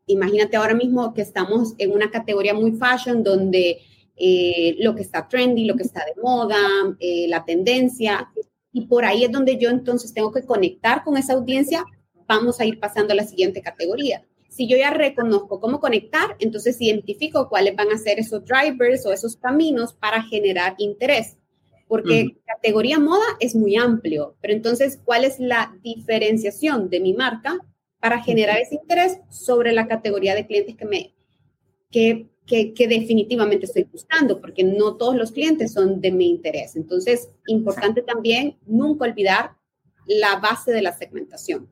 imagínate 0.07 0.57
ahora 0.57 0.74
mismo 0.74 1.13
que 1.13 1.22
estamos 1.22 1.74
en 1.77 1.91
una 1.91 2.12
categoría 2.12 2.53
muy 2.53 2.74
fashion 2.74 3.24
donde 3.24 3.81
eh, 4.15 4.75
lo 4.79 4.95
que 4.95 5.01
está 5.01 5.27
trendy, 5.27 5.65
lo 5.65 5.75
que 5.75 5.83
está 5.83 6.03
de 6.05 6.22
moda, 6.22 6.57
eh, 7.00 7.27
la 7.27 7.43
tendencia, 7.45 8.31
y 8.72 8.88
por 8.88 9.05
ahí 9.05 9.24
es 9.24 9.31
donde 9.31 9.57
yo 9.57 9.69
entonces 9.69 10.13
tengo 10.13 10.31
que 10.31 10.43
conectar 10.43 11.03
con 11.03 11.15
esa 11.17 11.33
audiencia, 11.33 11.86
vamos 12.27 12.60
a 12.60 12.65
ir 12.65 12.79
pasando 12.79 13.13
a 13.13 13.15
la 13.15 13.24
siguiente 13.24 13.62
categoría. 13.62 14.25
Si 14.50 14.67
yo 14.67 14.77
ya 14.77 14.91
reconozco 14.91 15.60
cómo 15.60 15.79
conectar, 15.79 16.36
entonces 16.39 16.79
identifico 16.81 17.50
cuáles 17.50 17.75
van 17.75 17.91
a 17.91 17.98
ser 17.98 18.19
esos 18.19 18.43
drivers 18.45 19.05
o 19.05 19.12
esos 19.12 19.38
caminos 19.38 19.93
para 19.93 20.22
generar 20.24 20.75
interés. 20.77 21.38
Porque 21.88 22.38
categoría 22.45 23.00
moda 23.00 23.25
es 23.39 23.55
muy 23.55 23.75
amplio, 23.75 24.36
pero 24.41 24.53
entonces, 24.53 25.00
¿cuál 25.03 25.25
es 25.25 25.39
la 25.39 25.75
diferenciación 25.83 26.89
de 26.89 27.00
mi 27.00 27.13
marca 27.13 27.60
para 28.03 28.22
generar 28.22 28.57
ese 28.60 28.75
interés 28.75 29.22
sobre 29.29 29.72
la 29.72 29.88
categoría 29.88 30.36
de 30.36 30.45
clientes 30.45 30.75
que 30.75 30.83
me 30.83 31.13
que, 31.89 32.27
que, 32.45 32.88
definitivamente 32.89 33.65
estoy 33.65 33.83
buscando, 33.83 34.41
porque 34.41 34.62
no 34.62 34.98
todos 34.98 35.15
los 35.15 35.31
clientes 35.31 35.72
son 35.72 36.01
de 36.01 36.12
mi 36.12 36.27
interés. 36.29 36.75
Entonces, 36.75 37.29
importante 37.48 38.01
también 38.01 38.57
nunca 38.65 39.05
olvidar 39.05 39.55
la 40.05 40.36
base 40.36 40.74
de 40.74 40.81
la 40.81 40.91
segmentación. 40.91 41.72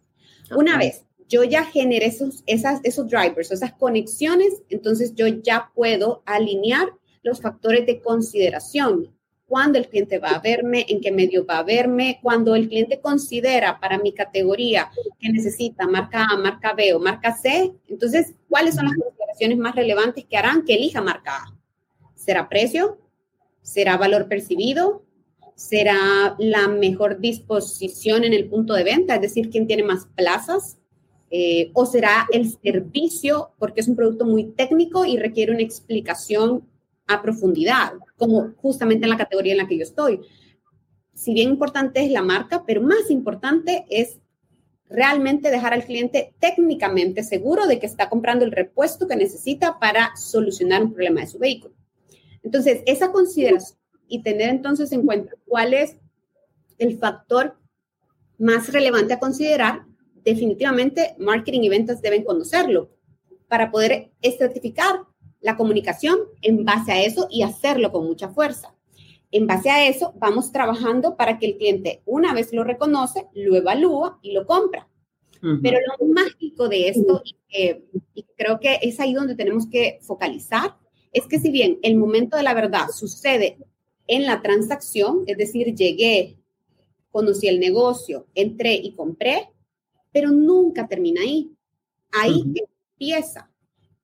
Una 0.56 0.78
vez 0.78 1.04
yo 1.28 1.44
ya 1.44 1.66
generé 1.66 2.06
esos, 2.06 2.44
esas, 2.46 2.80
esos 2.84 3.10
drivers, 3.10 3.52
esas 3.52 3.74
conexiones, 3.74 4.64
entonces 4.70 5.14
yo 5.14 5.28
ya 5.28 5.70
puedo 5.76 6.24
alinear 6.26 6.94
los 7.24 7.42
factores 7.42 7.86
de 7.86 8.00
consideración. 8.00 9.14
Cuándo 9.52 9.78
el 9.78 9.90
cliente 9.90 10.18
va 10.18 10.30
a 10.30 10.40
verme, 10.40 10.86
en 10.88 11.02
qué 11.02 11.12
medio 11.12 11.46
va 11.46 11.58
a 11.58 11.64
verme, 11.64 12.20
cuando 12.24 12.56
el 12.56 12.70
cliente 12.70 13.02
considera 13.02 13.82
para 13.82 13.98
mi 13.98 14.14
categoría 14.14 14.90
que 15.20 15.30
necesita 15.30 15.88
marca 15.88 16.26
A, 16.32 16.38
marca 16.38 16.72
B 16.72 16.94
o 16.94 17.02
marca 17.02 17.36
C, 17.36 17.74
entonces, 17.90 18.34
¿cuáles 18.48 18.76
son 18.76 18.86
las 18.86 18.96
consideraciones 18.96 19.58
más 19.58 19.76
relevantes 19.76 20.24
que 20.24 20.38
harán 20.38 20.64
que 20.64 20.76
elija 20.76 21.02
marca 21.02 21.36
A? 21.36 21.58
¿Será 22.16 22.48
precio? 22.48 22.98
¿Será 23.62 23.98
valor 23.98 24.30
percibido? 24.30 25.04
¿Será 25.56 26.34
la 26.40 26.70
mejor 26.70 27.20
disposición 27.20 28.24
en 28.24 28.32
el 28.32 28.48
punto 28.48 28.74
de 28.74 28.86
venta? 28.86 29.16
Es 29.16 29.22
decir, 29.22 29.50
¿quién 29.50 29.68
tiene 29.68 29.84
más 29.84 30.08
plazas? 30.16 30.78
Eh, 31.30 31.72
¿O 31.74 31.86
será 31.86 32.26
el 32.32 32.50
servicio 32.50 33.52
porque 33.60 33.82
es 33.82 33.90
un 33.90 33.98
producto 33.98 34.24
muy 34.24 34.46
técnico 34.46 35.04
y 35.04 35.18
requiere 35.18 35.52
una 35.52 35.62
explicación 35.62 36.71
a 37.14 37.22
profundidad, 37.22 37.94
como 38.18 38.54
justamente 38.58 39.06
en 39.06 39.10
la 39.10 39.18
categoría 39.18 39.54
en 39.54 39.60
la 39.60 39.68
que 39.68 39.78
yo 39.78 39.84
estoy. 39.84 40.22
Si 41.14 41.34
bien 41.34 41.50
importante 41.50 42.04
es 42.04 42.12
la 42.12 42.22
marca, 42.22 42.64
pero 42.66 42.82
más 42.82 43.10
importante 43.10 43.86
es 43.90 44.20
realmente 44.90 45.50
dejar 45.50 45.74
al 45.74 45.86
cliente 45.86 46.34
técnicamente 46.40 47.24
seguro 47.24 47.66
de 47.66 47.80
que 47.80 47.86
está 47.86 48.10
comprando 48.10 48.44
el 48.44 48.52
repuesto 48.52 49.08
que 49.08 49.16
necesita 49.16 49.80
para 49.80 50.16
solucionar 50.16 50.84
un 50.84 50.94
problema 50.94 51.22
de 51.22 51.28
su 51.28 51.40
vehículo. 51.40 51.74
Entonces, 52.44 52.82
esa 52.86 53.12
consideración 53.12 53.80
y 54.08 54.22
tener 54.24 54.50
entonces 54.50 54.92
en 54.92 55.06
cuenta 55.06 55.32
cuál 55.46 55.74
es 55.74 55.96
el 56.78 56.98
factor 56.98 57.58
más 58.38 58.72
relevante 58.74 59.14
a 59.14 59.20
considerar, 59.20 59.86
definitivamente 60.24 61.16
marketing 61.18 61.62
y 61.62 61.70
ventas 61.70 62.02
deben 62.02 62.26
conocerlo 62.26 62.92
para 63.48 63.72
poder 63.72 64.12
estratificar 64.22 65.06
la 65.42 65.58
comunicación 65.58 66.20
en 66.42 66.64
base 66.64 66.92
a 66.92 67.04
eso 67.04 67.28
y 67.30 67.42
hacerlo 67.42 67.92
con 67.92 68.06
mucha 68.06 68.30
fuerza. 68.30 68.74
En 69.32 69.48
base 69.48 69.70
a 69.70 69.88
eso, 69.88 70.14
vamos 70.18 70.52
trabajando 70.52 71.16
para 71.16 71.40
que 71.40 71.48
el 71.48 71.58
cliente, 71.58 72.02
una 72.06 72.34
vez 72.34 72.54
lo 72.54 72.64
reconoce, 72.64 73.28
lo 73.34 73.56
evalúa 73.56 74.20
y 74.22 74.34
lo 74.34 74.46
compra. 74.46 74.88
Pero 75.64 75.80
lo 75.80 76.06
mágico 76.06 76.70
de 76.70 76.90
esto, 76.90 77.24
y, 77.26 77.36
y 78.14 78.24
creo 78.38 78.60
que 78.60 78.78
es 78.84 79.00
ahí 79.00 79.16
donde 79.16 79.34
tenemos 79.34 79.66
que 79.68 79.98
focalizar, 80.04 80.78
es 81.12 81.26
que 81.26 81.40
si 81.40 81.50
bien 81.50 81.80
el 81.82 81.98
momento 81.98 82.38
de 82.38 82.44
la 82.44 82.54
verdad 82.54 82.90
sucede 82.94 83.58
en 84.06 84.28
la 84.28 84.44
transacción, 84.44 85.24
es 85.26 85.38
decir, 85.38 85.74
llegué, 85.74 86.38
conocí 87.12 87.48
el 87.48 87.60
negocio, 87.60 88.28
entré 88.36 88.76
y 88.76 88.94
compré, 88.94 89.50
pero 90.12 90.30
nunca 90.30 90.88
termina 90.88 91.22
ahí. 91.22 91.52
Ahí 92.12 92.44
empieza 93.00 93.51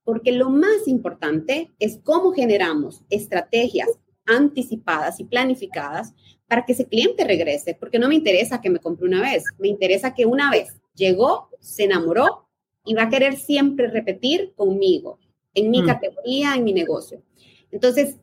porque 0.07 0.31
lo 0.31 0.49
más 0.49 0.87
importante 0.87 1.73
es 1.79 1.99
cómo 2.01 2.31
generamos 2.31 3.03
estrategias 3.09 3.89
anticipadas 4.25 5.19
y 5.19 5.25
planificadas 5.25 6.13
para 6.47 6.63
que 6.63 6.71
ese 6.71 6.87
cliente 6.87 7.25
regrese, 7.25 7.75
porque 7.77 7.99
no 7.99 8.07
me 8.07 8.15
interesa 8.15 8.61
que 8.61 8.69
me 8.69 8.79
compre 8.79 9.05
una 9.05 9.21
vez, 9.21 9.43
me 9.59 9.67
interesa 9.67 10.13
que 10.13 10.25
una 10.25 10.49
vez 10.49 10.69
llegó, 10.95 11.49
se 11.59 11.83
enamoró 11.83 12.47
y 12.85 12.93
va 12.93 13.03
a 13.03 13.09
querer 13.09 13.35
siempre 13.35 13.87
repetir 13.87 14.53
conmigo, 14.55 15.19
en 15.53 15.69
mi 15.71 15.81
mm. 15.81 15.85
categoría, 15.85 16.55
en 16.55 16.63
mi 16.63 16.71
negocio. 16.71 17.21
Entonces, 17.69 18.15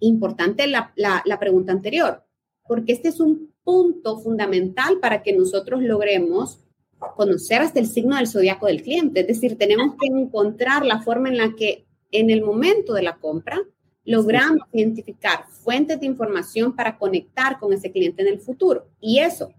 importante 0.00 0.66
la, 0.66 0.92
la 0.94 1.40
pregunta 1.40 1.72
anterior, 1.72 2.22
porque 2.68 2.92
este 2.92 3.08
es 3.08 3.18
un 3.18 3.50
punto 3.64 4.18
fundamental 4.18 4.98
para 5.00 5.22
que 5.22 5.32
nosotros 5.32 5.80
logremos 5.80 6.63
conocer 7.12 7.60
hasta 7.60 7.80
el 7.80 7.86
signo 7.86 8.16
del 8.16 8.26
zodiaco 8.26 8.66
del 8.66 8.82
cliente. 8.82 9.20
Es 9.20 9.26
decir, 9.26 9.58
tenemos 9.58 9.96
que 10.00 10.06
encontrar 10.06 10.84
la 10.84 11.02
forma 11.02 11.28
en 11.28 11.36
la 11.36 11.54
que 11.54 11.84
en 12.10 12.30
el 12.30 12.42
momento 12.42 12.94
de 12.94 13.02
la 13.02 13.16
compra 13.16 13.60
logramos 14.04 14.66
identificar 14.72 15.46
fuentes 15.48 15.98
de 16.00 16.06
información 16.06 16.74
para 16.74 16.98
conectar 16.98 17.58
con 17.58 17.72
ese 17.72 17.90
cliente 17.90 18.22
en 18.22 18.28
el 18.28 18.40
futuro. 18.40 18.86
Y 19.00 19.18
eso 19.18 19.52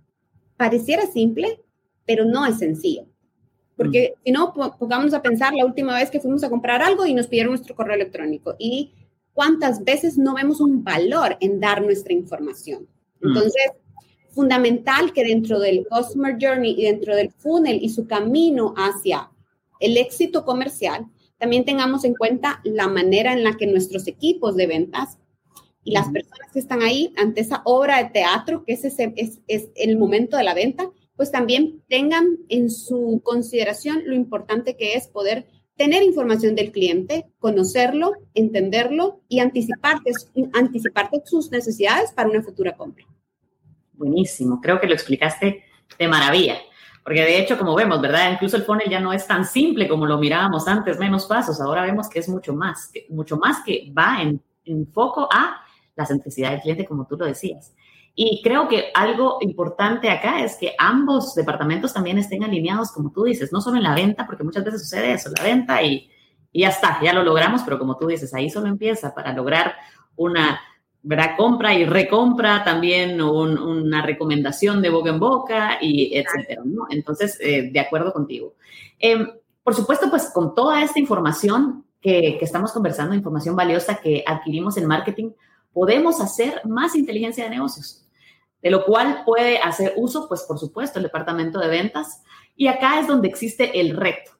pareciera 0.57 1.05
simple, 1.07 1.61
pero 2.05 2.25
no 2.25 2.45
es 2.45 2.59
sencillo. 2.59 3.05
Porque 3.75 4.13
mm. 4.15 4.21
si 4.23 4.31
no, 4.31 4.53
pongámonos 4.53 5.13
a 5.13 5.21
pensar 5.21 5.53
la 5.53 5.65
última 5.65 5.95
vez 5.95 6.09
que 6.09 6.19
fuimos 6.19 6.43
a 6.43 6.49
comprar 6.49 6.81
algo 6.81 7.05
y 7.05 7.13
nos 7.13 7.27
pidieron 7.27 7.51
nuestro 7.51 7.75
correo 7.75 7.95
electrónico. 7.95 8.55
Y 8.57 8.93
cuántas 9.33 9.83
veces 9.83 10.17
no 10.17 10.35
vemos 10.35 10.61
un 10.61 10.83
valor 10.83 11.37
en 11.41 11.59
dar 11.59 11.81
nuestra 11.81 12.13
información. 12.13 12.87
Mm. 13.21 13.27
Entonces, 13.27 13.71
fundamental 14.35 15.13
que 15.13 15.23
dentro 15.23 15.59
del 15.59 15.87
Customer 15.89 16.35
Journey 16.39 16.75
y 16.77 16.83
dentro 16.83 17.15
del 17.15 17.31
funnel 17.31 17.79
y 17.81 17.89
su 17.89 18.05
camino 18.05 18.73
hacia 18.75 19.31
el 19.79 19.95
éxito 19.95 20.43
comercial, 20.43 21.07
también 21.37 21.63
tengamos 21.63 22.03
en 22.03 22.15
cuenta 22.15 22.59
la 22.65 22.87
manera 22.87 23.33
en 23.33 23.43
la 23.43 23.55
que 23.55 23.65
nuestros 23.65 24.07
equipos 24.07 24.55
de 24.57 24.67
ventas 24.67 25.17
y 25.83 25.91
las 25.91 26.09
personas 26.09 26.51
que 26.51 26.59
están 26.59 26.81
ahí 26.81 27.13
ante 27.15 27.41
esa 27.41 27.61
obra 27.63 28.03
de 28.03 28.09
teatro, 28.09 28.65
que 28.65 28.73
es, 28.73 28.83
ese, 28.83 29.13
es, 29.15 29.39
es 29.47 29.69
el 29.75 29.97
momento 29.97 30.35
de 30.35 30.43
la 30.43 30.53
venta, 30.53 30.91
pues 31.15 31.31
también 31.31 31.81
tengan 31.87 32.37
en 32.49 32.69
su 32.69 33.21
consideración 33.23 34.01
lo 34.05 34.15
importante 34.15 34.75
que 34.75 34.95
es 34.95 35.07
poder 35.07 35.47
tener 35.77 36.03
información 36.03 36.55
del 36.55 36.71
cliente, 36.71 37.27
conocerlo, 37.39 38.13
entenderlo 38.33 39.21
y 39.29 39.39
anticiparte, 39.39 40.11
anticiparte 40.53 41.21
sus 41.25 41.51
necesidades 41.51 42.11
para 42.11 42.29
una 42.29 42.41
futura 42.41 42.75
compra 42.75 43.05
buenísimo. 43.97 44.59
Creo 44.61 44.79
que 44.79 44.87
lo 44.87 44.93
explicaste 44.93 45.63
de 45.97 46.07
maravilla. 46.07 46.57
Porque 47.03 47.21
de 47.21 47.39
hecho, 47.39 47.57
como 47.57 47.75
vemos, 47.75 48.01
¿verdad? 48.01 48.31
Incluso 48.31 48.57
el 48.57 48.63
funnel 48.63 48.89
ya 48.89 48.99
no 48.99 49.13
es 49.13 49.27
tan 49.27 49.45
simple 49.45 49.87
como 49.87 50.07
lo 50.07 50.17
mirábamos 50.17 50.67
antes, 50.67 50.97
menos 50.97 51.27
pasos. 51.27 51.61
Ahora 51.61 51.83
vemos 51.83 52.09
que 52.09 52.19
es 52.19 52.27
mucho 52.27 52.53
más, 52.53 52.91
mucho 53.09 53.37
más 53.37 53.63
que 53.63 53.93
va 53.95 54.21
en, 54.21 54.41
en 54.65 54.87
foco 54.87 55.29
a 55.31 55.61
la 55.95 56.05
centricidad 56.05 56.51
del 56.51 56.61
cliente, 56.61 56.85
como 56.85 57.05
tú 57.05 57.15
lo 57.15 57.25
decías. 57.25 57.75
Y 58.15 58.41
creo 58.41 58.67
que 58.67 58.91
algo 58.93 59.37
importante 59.41 60.09
acá 60.09 60.41
es 60.43 60.55
que 60.55 60.73
ambos 60.79 61.35
departamentos 61.35 61.93
también 61.93 62.17
estén 62.17 62.43
alineados, 62.43 62.91
como 62.91 63.11
tú 63.11 63.25
dices, 63.25 63.51
no 63.51 63.59
solo 63.59 63.77
en 63.77 63.83
la 63.83 63.93
venta, 63.93 64.25
porque 64.25 64.43
muchas 64.43 64.63
veces 64.63 64.81
sucede 64.81 65.11
eso, 65.11 65.29
la 65.37 65.43
venta 65.43 65.83
y, 65.83 66.09
y 66.51 66.61
ya 66.61 66.69
está, 66.69 66.99
ya 67.03 67.11
lo 67.11 67.23
logramos, 67.23 67.61
pero 67.63 67.77
como 67.77 67.97
tú 67.97 68.07
dices, 68.07 68.33
ahí 68.33 68.49
solo 68.49 68.67
empieza 68.67 69.13
para 69.13 69.33
lograr 69.33 69.75
una 70.15 70.61
¿verdad? 71.07 71.35
Compra 71.37 71.75
y 71.75 71.85
recompra, 71.85 72.63
también 72.63 73.21
una 73.21 74.01
recomendación 74.01 74.81
de 74.81 74.89
boca 74.89 75.11
en 75.11 75.19
boca 75.19 75.77
y 75.79 76.17
etcétera, 76.17 76.63
¿no? 76.65 76.87
Entonces, 76.89 77.37
eh, 77.41 77.69
de 77.71 77.79
acuerdo 77.79 78.11
contigo. 78.11 78.55
Em, 78.97 79.29
por 79.63 79.75
supuesto, 79.75 80.09
pues 80.09 80.31
con 80.33 80.55
toda 80.55 80.81
esta 80.81 80.99
información 80.99 81.85
que, 82.01 82.37
que, 82.39 82.45
estamos 82.45 82.71
conversando, 82.71 83.13
información 83.13 83.55
valiosa 83.55 83.97
que 84.01 84.23
adquirimos 84.25 84.77
en 84.77 84.87
marketing, 84.87 85.29
podemos 85.71 86.19
hacer 86.21 86.61
más 86.65 86.95
inteligencia 86.95 87.43
de 87.43 87.51
negocios, 87.51 88.07
de 88.63 88.71
lo 88.71 88.83
cual 88.83 89.21
puede 89.27 89.59
hacer 89.59 89.93
uso, 89.97 90.27
pues 90.27 90.41
por 90.41 90.57
supuesto, 90.57 90.97
el 90.97 91.03
departamento 91.03 91.59
de 91.59 91.67
ventas. 91.67 92.23
Y 92.55 92.65
acá 92.65 92.99
es 92.99 93.05
donde 93.05 93.27
existe 93.27 93.79
el 93.79 93.95
reto 93.95 94.34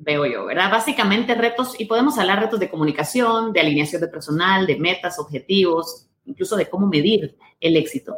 veo 0.00 0.24
yo, 0.24 0.46
¿verdad? 0.46 0.70
Básicamente 0.70 1.34
retos, 1.34 1.78
y 1.78 1.84
podemos 1.84 2.18
hablar 2.18 2.40
retos 2.40 2.58
de 2.58 2.70
comunicación, 2.70 3.52
de 3.52 3.60
alineación 3.60 4.00
de 4.00 4.08
personal, 4.08 4.66
de 4.66 4.76
metas, 4.76 5.18
objetivos, 5.18 6.06
incluso 6.24 6.56
de 6.56 6.68
cómo 6.68 6.86
medir 6.86 7.36
el 7.60 7.76
éxito. 7.76 8.16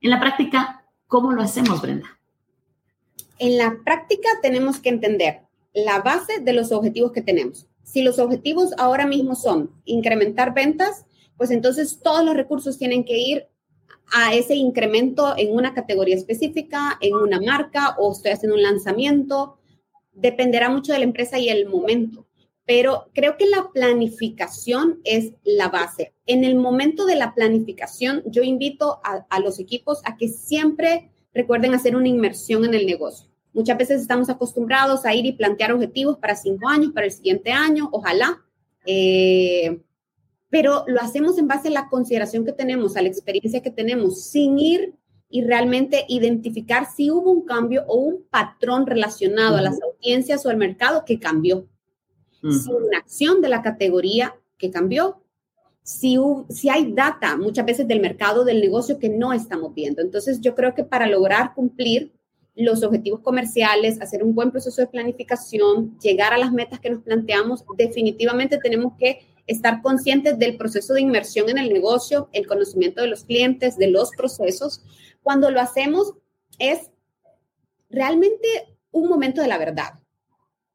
En 0.00 0.10
la 0.10 0.20
práctica, 0.20 0.84
¿cómo 1.06 1.32
lo 1.32 1.42
hacemos, 1.42 1.80
Brenda? 1.80 2.18
En 3.38 3.58
la 3.58 3.78
práctica 3.84 4.28
tenemos 4.42 4.80
que 4.80 4.88
entender 4.88 5.42
la 5.72 6.00
base 6.00 6.40
de 6.40 6.52
los 6.52 6.72
objetivos 6.72 7.12
que 7.12 7.22
tenemos. 7.22 7.66
Si 7.84 8.02
los 8.02 8.18
objetivos 8.18 8.70
ahora 8.76 9.06
mismo 9.06 9.34
son 9.36 9.70
incrementar 9.84 10.52
ventas, 10.52 11.06
pues 11.36 11.50
entonces 11.50 12.00
todos 12.02 12.24
los 12.24 12.34
recursos 12.34 12.76
tienen 12.76 13.04
que 13.04 13.18
ir 13.18 13.46
a 14.12 14.34
ese 14.34 14.54
incremento 14.54 15.34
en 15.36 15.54
una 15.54 15.74
categoría 15.74 16.16
específica, 16.16 16.98
en 17.00 17.14
una 17.14 17.40
marca, 17.40 17.94
o 17.98 18.12
estoy 18.12 18.32
haciendo 18.32 18.56
un 18.56 18.62
lanzamiento, 18.62 19.58
dependerá 20.14 20.68
mucho 20.68 20.92
de 20.92 20.98
la 20.98 21.04
empresa 21.04 21.38
y 21.38 21.48
el 21.48 21.68
momento, 21.68 22.26
pero 22.66 23.10
creo 23.12 23.36
que 23.36 23.46
la 23.46 23.70
planificación 23.72 25.00
es 25.04 25.32
la 25.44 25.68
base. 25.68 26.14
En 26.26 26.44
el 26.44 26.54
momento 26.54 27.04
de 27.04 27.16
la 27.16 27.34
planificación, 27.34 28.22
yo 28.26 28.42
invito 28.42 29.00
a, 29.02 29.40
los 29.40 29.58
equipos 29.58 30.00
a 30.04 30.16
que 30.16 30.28
siempre 30.28 31.10
recuerden 31.34 31.74
hacer 31.74 31.96
una 31.96 32.08
inmersión 32.08 32.64
en 32.64 32.74
el 32.74 32.86
negocio. 32.86 33.28
Muchas 33.52 33.76
veces 33.76 34.00
estamos 34.00 34.30
acostumbrados 34.30 35.04
a 35.04 35.14
ir 35.14 35.26
y 35.26 35.32
plantear 35.32 35.72
objetivos 35.72 36.18
para 36.18 36.34
cinco 36.34 36.68
años, 36.68 36.92
para 36.92 37.06
el 37.06 37.12
siguiente 37.12 37.52
año, 37.52 37.88
ojalá. 37.92 38.42
Eh, 38.86 39.80
pero 40.48 40.84
lo 40.86 41.00
hacemos 41.00 41.36
en 41.38 41.48
base 41.48 41.68
a 41.68 41.72
la 41.72 41.88
consideración 41.88 42.44
que 42.44 42.52
tenemos, 42.52 42.96
a 42.96 43.02
la 43.02 43.08
experiencia 43.08 43.62
que 43.62 43.70
tenemos, 43.70 44.24
sin 44.24 44.58
ir 44.58 44.94
y 45.34 45.42
realmente 45.42 46.04
identificar 46.08 46.86
si 46.94 47.10
hubo 47.10 47.32
un 47.32 47.44
cambio 47.44 47.82
o 47.88 47.96
un 47.96 48.22
patrón 48.30 48.86
relacionado 48.86 49.56
a 49.56 49.62
las 49.62 49.82
audiencias 49.82 50.46
o 50.46 50.48
al 50.48 50.56
mercado 50.56 51.04
que 51.04 51.18
cambió. 51.18 51.66
Si 52.40 52.70
una 52.70 52.98
acción 52.98 53.40
de 53.40 53.48
la 53.48 53.60
categoría 53.60 54.36
que 54.56 54.70
cambió, 54.70 55.24
si, 55.82 56.16
si 56.50 56.68
hay 56.68 56.92
data 56.92 57.36
muchas 57.36 57.66
veces 57.66 57.88
del 57.88 57.98
mercado, 57.98 58.44
del 58.44 58.60
negocio 58.60 59.00
que 59.00 59.08
no 59.08 59.32
estamos 59.32 59.74
viendo. 59.74 60.02
Entonces, 60.02 60.40
yo 60.40 60.54
creo 60.54 60.72
que 60.72 60.84
para 60.84 61.08
lograr 61.08 61.52
cumplir 61.52 62.12
los 62.54 62.84
objetivos 62.84 63.18
comerciales, 63.18 64.00
hacer 64.00 64.22
un 64.22 64.36
buen 64.36 64.52
proceso 64.52 64.82
de 64.82 64.86
planificación, 64.86 65.98
llegar 65.98 66.32
a 66.32 66.38
las 66.38 66.52
metas 66.52 66.78
que 66.78 66.90
nos 66.90 67.02
planteamos, 67.02 67.64
definitivamente 67.76 68.58
tenemos 68.58 68.92
que 69.00 69.26
estar 69.48 69.82
conscientes 69.82 70.38
del 70.38 70.56
proceso 70.56 70.94
de 70.94 71.00
inmersión 71.00 71.48
en 71.50 71.58
el 71.58 71.72
negocio, 71.72 72.28
el 72.32 72.46
conocimiento 72.46 73.02
de 73.02 73.08
los 73.08 73.24
clientes, 73.24 73.76
de 73.76 73.90
los 73.90 74.12
procesos. 74.16 74.80
Cuando 75.24 75.50
lo 75.50 75.60
hacemos 75.60 76.14
es 76.60 76.92
realmente 77.90 78.76
un 78.92 79.08
momento 79.08 79.42
de 79.42 79.48
la 79.48 79.58
verdad. 79.58 79.94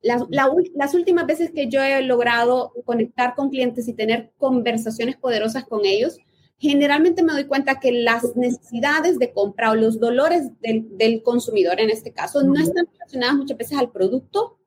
Las, 0.01 0.93
últimas 0.93 1.25
veces 1.27 1.51
que 1.51 1.67
yo 1.67 1.81
he 1.83 2.01
logrado 2.01 2.73
conectar 2.85 3.35
con 3.35 3.49
clientes 3.49 3.87
y 3.87 3.93
tener 3.93 4.31
conversaciones 4.37 5.17
poderosas 5.17 5.65
con 5.65 5.85
ellos, 5.85 6.17
generalmente 6.57 7.21
me 7.21 7.33
doy 7.33 7.45
cuenta 7.45 7.79
que 7.79 7.91
las 7.91 8.35
necesidades 8.35 9.19
de 9.19 9.31
compra 9.33 9.71
o 9.71 9.75
los 9.75 9.99
dolores 9.99 10.51
del, 10.61 11.21
consumidor 11.21 11.79
en 11.79 11.89
este 11.89 12.11
caso 12.11 12.43
no 12.43 12.59
están 12.59 12.87
relacionadas 12.91 13.35
muchas 13.35 13.57
veces 13.57 13.77
al 13.77 13.91
producto, 13.91 14.57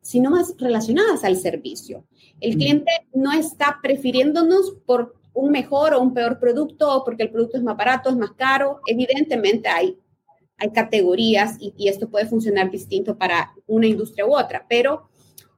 sino 0.00 0.30
más 0.30 0.54
relacionadas 0.58 1.22
al 1.24 1.36
servicio. 1.36 2.04
El 2.40 2.56
cliente 2.56 2.90
no 3.12 3.32
está 3.32 3.78
prefiriéndonos 3.82 4.76
por 4.86 5.17
un 5.38 5.50
mejor 5.50 5.94
o 5.94 6.00
un 6.00 6.14
peor 6.14 6.38
producto 6.38 6.96
o 6.96 7.04
porque 7.04 7.22
el 7.24 7.30
producto 7.30 7.56
es 7.56 7.62
más 7.62 7.76
barato, 7.76 8.10
es 8.10 8.16
más 8.16 8.32
caro. 8.32 8.80
Evidentemente 8.86 9.68
hay 9.68 9.98
hay 10.58 10.72
categorías 10.72 11.56
y, 11.60 11.88
esto 11.88 12.10
puede 12.10 12.26
funcionar 12.26 12.70
distinto 12.70 13.16
para 13.16 13.54
una 13.66 13.86
industria 13.86 14.26
u 14.26 14.36
otra, 14.36 14.66
pero 14.68 15.08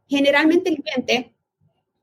generalmente 0.06 0.70
el 0.70 0.82
cliente 0.82 1.34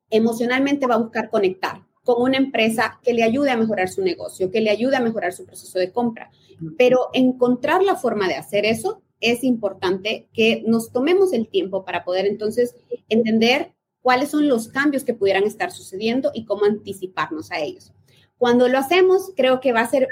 emocionalmente 0.09 0.87
va 0.87 0.95
a 0.95 0.99
buscar 0.99 1.29
conectar 1.29 1.83
con 2.03 2.21
una 2.21 2.37
empresa 2.37 2.99
que 3.03 3.13
le 3.13 3.23
ayude 3.23 3.51
a 3.51 3.57
mejorar 3.57 3.89
su 3.89 4.01
negocio, 4.01 4.49
que 4.49 4.61
le 4.61 4.71
ayude 4.71 4.95
a 4.95 5.01
mejorar 5.01 5.33
su 5.33 5.45
proceso 5.45 5.77
de 5.77 5.91
compra. 5.91 6.31
Pero 6.77 7.09
encontrar 7.13 7.83
la 7.83 7.95
forma 7.95 8.27
de 8.27 8.35
hacer 8.35 8.65
eso 8.65 9.01
es 9.19 9.43
importante 9.43 10.27
que 10.33 10.63
nos 10.65 10.91
tomemos 10.91 11.33
el 11.33 11.49
tiempo 11.49 11.83
para 11.83 12.03
poder 12.03 12.25
entonces 12.25 12.75
entender 13.09 13.73
cuáles 14.01 14.31
son 14.31 14.47
los 14.47 14.67
cambios 14.67 15.03
que 15.03 15.13
pudieran 15.13 15.43
estar 15.43 15.71
sucediendo 15.71 16.31
y 16.33 16.45
cómo 16.45 16.65
anticiparnos 16.65 17.51
a 17.51 17.59
ellos. 17.59 17.93
Cuando 18.37 18.67
lo 18.67 18.77
hacemos, 18.77 19.31
creo 19.35 19.59
que 19.59 19.73
va 19.73 19.81
a 19.81 19.89
ser 19.89 20.07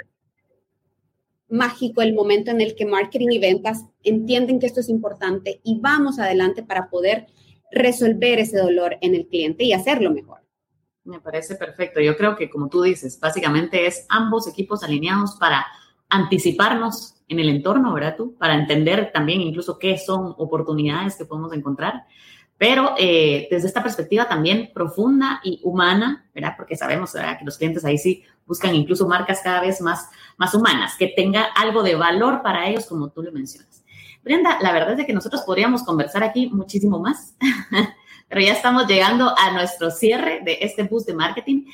mágico 1.48 2.02
el 2.02 2.14
momento 2.14 2.52
en 2.52 2.62
el 2.62 2.76
que 2.76 2.86
marketing 2.86 3.30
y 3.32 3.40
ventas 3.40 3.86
entienden 4.04 4.60
que 4.60 4.66
esto 4.66 4.80
es 4.80 4.90
importante 4.90 5.62
y 5.64 5.80
vamos 5.80 6.20
adelante 6.20 6.64
para 6.64 6.90
poder 6.90 7.28
resolver 7.72 8.40
ese 8.40 8.58
dolor 8.58 8.98
en 9.02 9.16
el 9.16 9.28
cliente 9.28 9.64
y 9.64 9.74
hacerlo 9.74 10.12
mejor. 10.12 10.40
Me 11.04 11.20
parece 11.20 11.56
perfecto. 11.56 12.00
Yo 12.00 12.18
creo 12.18 12.36
que, 12.36 12.50
como 12.50 12.68
tú 12.68 12.82
dices, 12.82 13.20
básicamente 13.20 13.86
es 13.86 14.06
ambos 14.10 14.48
equipos 14.48 14.84
alineados 14.84 15.36
para 15.40 15.66
anticiparnos 16.10 17.16
en 17.28 17.40
el 17.40 17.50
entorno, 17.50 17.94
¿verdad 17.94 18.16
tú? 18.18 18.36
Para 18.38 18.56
entender 18.56 19.12
también 19.14 19.42
incluso 19.42 19.78
qué 19.78 19.98
son 19.98 20.34
oportunidades 20.38 21.16
que 21.16 21.26
podemos 21.26 21.54
encontrar 21.54 22.06
pero 22.58 22.96
eh, 22.98 23.48
desde 23.52 23.68
esta 23.68 23.84
perspectiva 23.84 24.28
también 24.28 24.72
profunda 24.74 25.42
y 25.44 25.60
humana, 25.64 26.26
¿verdad? 26.34 26.54
Porque 26.56 26.78
sabemos 26.78 27.14
¿verdad? 27.14 27.38
que 27.38 27.46
los 27.46 27.58
clientes 27.58 27.84
ahí 27.84 27.98
sí 27.98 28.24
buscan 28.46 28.74
incluso 28.76 29.08
marcas 29.08 29.42
cada 29.44 29.62
vez 29.62 29.82
más, 29.82 30.10
más 30.38 30.54
humanas, 30.54 30.96
que 30.98 31.08
tenga 31.08 31.44
algo 31.44 31.84
de 31.84 31.96
valor 31.96 32.42
para 32.42 32.70
ellos, 32.70 32.86
como 32.86 33.10
tú 33.10 33.24
lo 33.24 33.32
mencionas. 33.32 33.84
Brenda, 34.24 34.58
la 34.62 34.72
verdad 34.72 35.00
es 35.00 35.06
que 35.06 35.14
nosotros 35.14 35.42
podríamos 35.42 35.84
conversar 35.84 36.24
aquí 36.24 36.50
muchísimo 36.50 37.00
más, 37.00 37.36
pero 38.30 38.42
ya 38.42 38.54
estamos 38.54 38.88
llegando 38.88 39.34
a 39.38 39.52
nuestro 39.52 39.92
cierre 39.92 40.42
de 40.44 40.58
este 40.62 40.84
boost 40.84 41.08
de 41.08 41.14
marketing. 41.14 41.66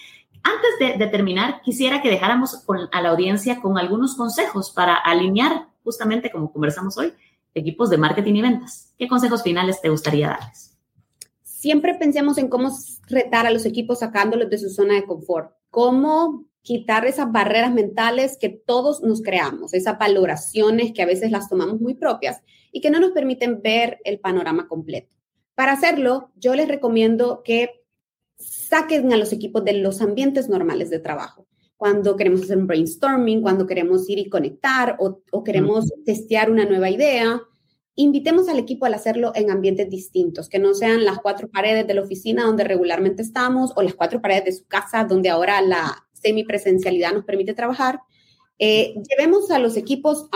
Antes 0.43 0.99
de, 0.99 1.07
terminar, 1.07 1.61
quisiera 1.61 2.01
que 2.01 2.09
dejáramos 2.09 2.65
a 2.91 3.01
la 3.01 3.09
audiencia 3.09 3.61
con 3.61 3.77
algunos 3.77 4.15
consejos 4.15 4.71
para 4.71 4.95
alinear, 4.95 5.67
justamente 5.83 6.31
como 6.31 6.51
conversamos 6.51 6.97
hoy, 6.97 7.13
equipos 7.53 7.89
de 7.91 7.97
marketing 7.97 8.33
y 8.35 8.41
ventas. 8.41 8.93
¿Qué 8.97 9.07
consejos 9.07 9.43
finales 9.43 9.79
te 9.81 9.89
gustaría 9.89 10.29
darles? 10.29 10.70
Siempre 11.61 11.93
pensemos 11.93 12.39
en 12.39 12.47
cómo 12.47 12.75
retar 13.07 13.45
a 13.45 13.51
los 13.51 13.67
equipos 13.67 13.99
sacándolos 13.99 14.49
de 14.49 14.57
su 14.57 14.71
zona 14.71 14.95
de 14.95 15.05
confort, 15.05 15.53
cómo 15.69 16.47
quitar 16.63 17.05
esas 17.05 17.31
barreras 17.31 17.71
mentales 17.71 18.39
que 18.39 18.49
todos 18.49 19.03
nos 19.03 19.21
creamos, 19.21 19.75
esas 19.75 19.99
valoraciones 19.99 20.91
que 20.91 21.03
a 21.03 21.05
veces 21.05 21.29
las 21.29 21.49
tomamos 21.49 21.79
muy 21.79 21.93
propias 21.93 22.41
y 22.71 22.81
que 22.81 22.89
no 22.89 22.99
nos 22.99 23.11
permiten 23.11 23.61
ver 23.61 23.99
el 24.05 24.19
panorama 24.19 24.67
completo. 24.67 25.15
Para 25.53 25.73
hacerlo, 25.73 26.31
yo 26.35 26.55
les 26.55 26.67
recomiendo 26.67 27.43
que 27.43 27.83
saquen 28.39 29.13
a 29.13 29.17
los 29.17 29.31
equipos 29.31 29.63
de 29.63 29.73
los 29.73 30.01
ambientes 30.01 30.49
normales 30.49 30.89
de 30.89 30.97
trabajo. 30.97 31.45
Cuando 31.77 32.15
queremos 32.15 32.41
hacer 32.41 32.57
un 32.57 32.65
brainstorming, 32.65 33.43
cuando 33.43 33.67
queremos 33.67 34.09
ir 34.09 34.17
y 34.17 34.29
conectar 34.29 34.95
o, 34.99 35.21
o 35.31 35.43
queremos 35.43 35.91
testear 36.05 36.49
una 36.49 36.65
nueva 36.65 36.89
idea, 36.89 37.39
invitemos 37.95 38.47
al 38.49 38.59
equipo 38.59 38.85
al 38.85 38.93
hacerlo 38.93 39.31
en 39.35 39.51
ambientes 39.51 39.89
distintos, 39.89 40.49
que 40.49 40.59
no 40.59 40.73
sean 40.73 41.03
las 41.03 41.19
cuatro 41.19 41.49
paredes 41.49 41.87
de 41.87 41.93
la 41.93 42.01
oficina 42.01 42.45
donde 42.45 42.63
regularmente 42.63 43.21
estamos 43.21 43.73
o 43.75 43.81
las 43.81 43.95
cuatro 43.95 44.21
paredes 44.21 44.45
de 44.45 44.51
su 44.53 44.65
casa 44.65 45.03
donde 45.03 45.29
ahora 45.29 45.61
la 45.61 46.07
semipresencialidad 46.13 47.13
nos 47.13 47.25
permite 47.25 47.53
trabajar. 47.53 47.99
Eh, 48.59 48.93
llevemos 49.09 49.51
a 49.51 49.59
los 49.59 49.75
equipos 49.75 50.29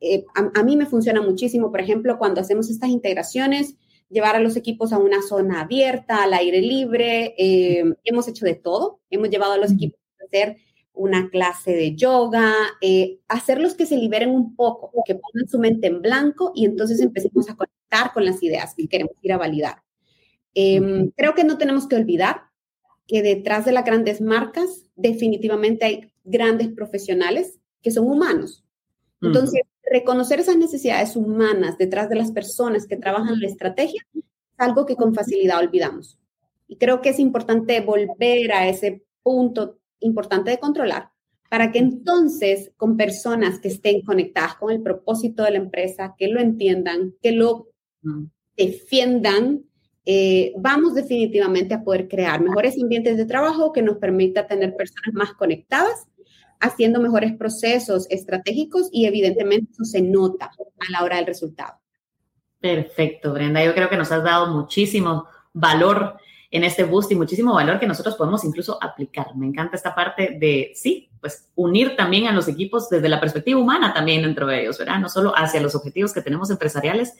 eh, 0.00 0.24
a, 0.34 0.60
a, 0.60 0.62
mí 0.62 0.76
me 0.76 0.86
funciona 0.86 1.22
muchísimo, 1.22 1.70
por 1.70 1.80
ejemplo, 1.80 2.18
cuando 2.18 2.40
hacemos 2.40 2.68
estas 2.68 2.90
integraciones, 2.90 3.76
llevar 4.12 4.36
a 4.36 4.40
los 4.40 4.56
equipos 4.56 4.92
a 4.92 4.98
una 4.98 5.22
zona 5.22 5.62
abierta, 5.62 6.22
al 6.22 6.34
aire 6.34 6.60
libre. 6.60 7.34
Eh, 7.38 7.84
hemos 8.04 8.28
hecho 8.28 8.44
de 8.44 8.54
todo. 8.54 9.00
Hemos 9.10 9.30
llevado 9.30 9.54
a 9.54 9.58
los 9.58 9.72
equipos 9.72 10.00
a 10.20 10.24
hacer 10.24 10.58
una 10.94 11.30
clase 11.30 11.72
de 11.72 11.94
yoga, 11.96 12.52
eh, 12.80 13.20
hacerlos 13.28 13.74
que 13.74 13.86
se 13.86 13.96
liberen 13.96 14.30
un 14.30 14.54
poco, 14.54 14.90
que 15.06 15.14
pongan 15.14 15.48
su 15.48 15.58
mente 15.58 15.86
en 15.86 16.02
blanco 16.02 16.52
y 16.54 16.66
entonces 16.66 17.00
empecemos 17.00 17.48
a 17.48 17.56
conectar 17.56 18.12
con 18.12 18.24
las 18.24 18.42
ideas 18.42 18.74
que 18.74 18.88
queremos 18.88 19.14
ir 19.22 19.32
a 19.32 19.38
validar. 19.38 19.82
Em, 20.54 21.10
creo 21.16 21.34
que 21.34 21.44
no 21.44 21.56
tenemos 21.56 21.86
que 21.86 21.96
olvidar 21.96 22.42
que 23.06 23.22
detrás 23.22 23.64
de 23.64 23.72
las 23.72 23.84
grandes 23.84 24.20
marcas 24.20 24.86
definitivamente 24.96 25.84
hay 25.84 26.12
grandes 26.24 26.68
profesionales 26.68 27.58
que 27.80 27.90
son 27.90 28.06
humanos. 28.06 28.64
Entonces, 29.20 29.62
reconocer 29.84 30.40
esas 30.40 30.56
necesidades 30.56 31.16
humanas 31.16 31.78
detrás 31.78 32.08
de 32.08 32.16
las 32.16 32.32
personas 32.32 32.86
que 32.86 32.96
trabajan 32.96 33.40
la 33.40 33.46
estrategia 33.46 34.02
es 34.14 34.24
algo 34.58 34.84
que 34.84 34.96
con 34.96 35.14
facilidad 35.14 35.60
olvidamos. 35.60 36.18
Y 36.66 36.76
creo 36.76 37.00
que 37.00 37.10
es 37.10 37.18
importante 37.18 37.80
volver 37.80 38.52
a 38.52 38.68
ese 38.68 39.04
punto 39.22 39.78
importante 40.02 40.50
de 40.50 40.58
controlar 40.58 41.10
para 41.52 41.70
que 41.70 41.80
entonces 41.80 42.72
con 42.78 42.96
personas 42.96 43.58
que 43.58 43.68
estén 43.68 44.00
conectadas 44.00 44.54
con 44.54 44.70
el 44.70 44.82
propósito 44.82 45.42
de 45.42 45.50
la 45.50 45.58
empresa, 45.58 46.14
que 46.16 46.28
lo 46.28 46.40
entiendan, 46.40 47.14
que 47.20 47.32
lo 47.32 47.68
defiendan, 48.56 49.62
eh, 50.06 50.54
vamos 50.56 50.94
definitivamente 50.94 51.74
a 51.74 51.84
poder 51.84 52.08
crear 52.08 52.40
mejores 52.40 52.80
ambientes 52.82 53.18
de 53.18 53.26
trabajo 53.26 53.70
que 53.70 53.82
nos 53.82 53.98
permita 53.98 54.46
tener 54.46 54.74
personas 54.76 55.12
más 55.12 55.34
conectadas, 55.34 56.08
haciendo 56.58 57.00
mejores 57.00 57.36
procesos 57.36 58.06
estratégicos 58.08 58.88
y 58.90 59.04
evidentemente 59.04 59.72
eso 59.72 59.84
se 59.84 60.00
nota 60.00 60.46
a 60.46 60.90
la 60.90 61.04
hora 61.04 61.16
del 61.16 61.26
resultado. 61.26 61.74
Perfecto, 62.60 63.34
Brenda. 63.34 63.62
Yo 63.62 63.74
creo 63.74 63.90
que 63.90 63.98
nos 63.98 64.10
has 64.10 64.24
dado 64.24 64.46
muchísimo 64.56 65.26
valor 65.52 66.16
en 66.52 66.64
este 66.64 66.84
boost 66.84 67.10
y 67.10 67.16
muchísimo 67.16 67.54
valor 67.54 67.80
que 67.80 67.86
nosotros 67.86 68.14
podemos 68.14 68.44
incluso 68.44 68.78
aplicar. 68.80 69.34
Me 69.34 69.46
encanta 69.46 69.74
esta 69.74 69.94
parte 69.94 70.36
de, 70.38 70.72
sí, 70.74 71.10
pues 71.18 71.50
unir 71.54 71.96
también 71.96 72.26
a 72.26 72.32
los 72.32 72.46
equipos 72.46 72.90
desde 72.90 73.08
la 73.08 73.18
perspectiva 73.18 73.58
humana 73.58 73.94
también 73.94 74.22
dentro 74.22 74.46
de 74.46 74.60
ellos, 74.60 74.78
¿verdad? 74.78 74.98
No 74.98 75.08
solo 75.08 75.32
hacia 75.34 75.62
los 75.62 75.74
objetivos 75.74 76.12
que 76.12 76.20
tenemos 76.20 76.50
empresariales, 76.50 77.14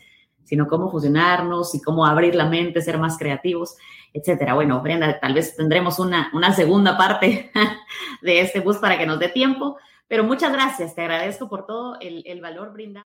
sino 0.44 0.68
cómo 0.68 0.90
fusionarnos 0.90 1.74
y 1.74 1.80
cómo 1.80 2.04
abrir 2.04 2.34
la 2.34 2.44
mente, 2.44 2.82
ser 2.82 2.98
más 2.98 3.16
creativos, 3.16 3.76
etcétera. 4.12 4.52
Bueno, 4.52 4.82
Brenda, 4.82 5.18
tal 5.18 5.32
vez 5.32 5.56
tendremos 5.56 5.98
una, 5.98 6.30
una 6.34 6.52
segunda 6.52 6.98
parte 6.98 7.50
de 8.22 8.40
este 8.40 8.60
boost 8.60 8.82
para 8.82 8.98
que 8.98 9.06
nos 9.06 9.18
dé 9.18 9.28
tiempo, 9.28 9.78
pero 10.08 10.24
muchas 10.24 10.52
gracias, 10.52 10.94
te 10.94 11.00
agradezco 11.00 11.48
por 11.48 11.64
todo 11.64 11.96
el, 12.00 12.22
el 12.26 12.42
valor 12.42 12.74
brindado. 12.74 13.06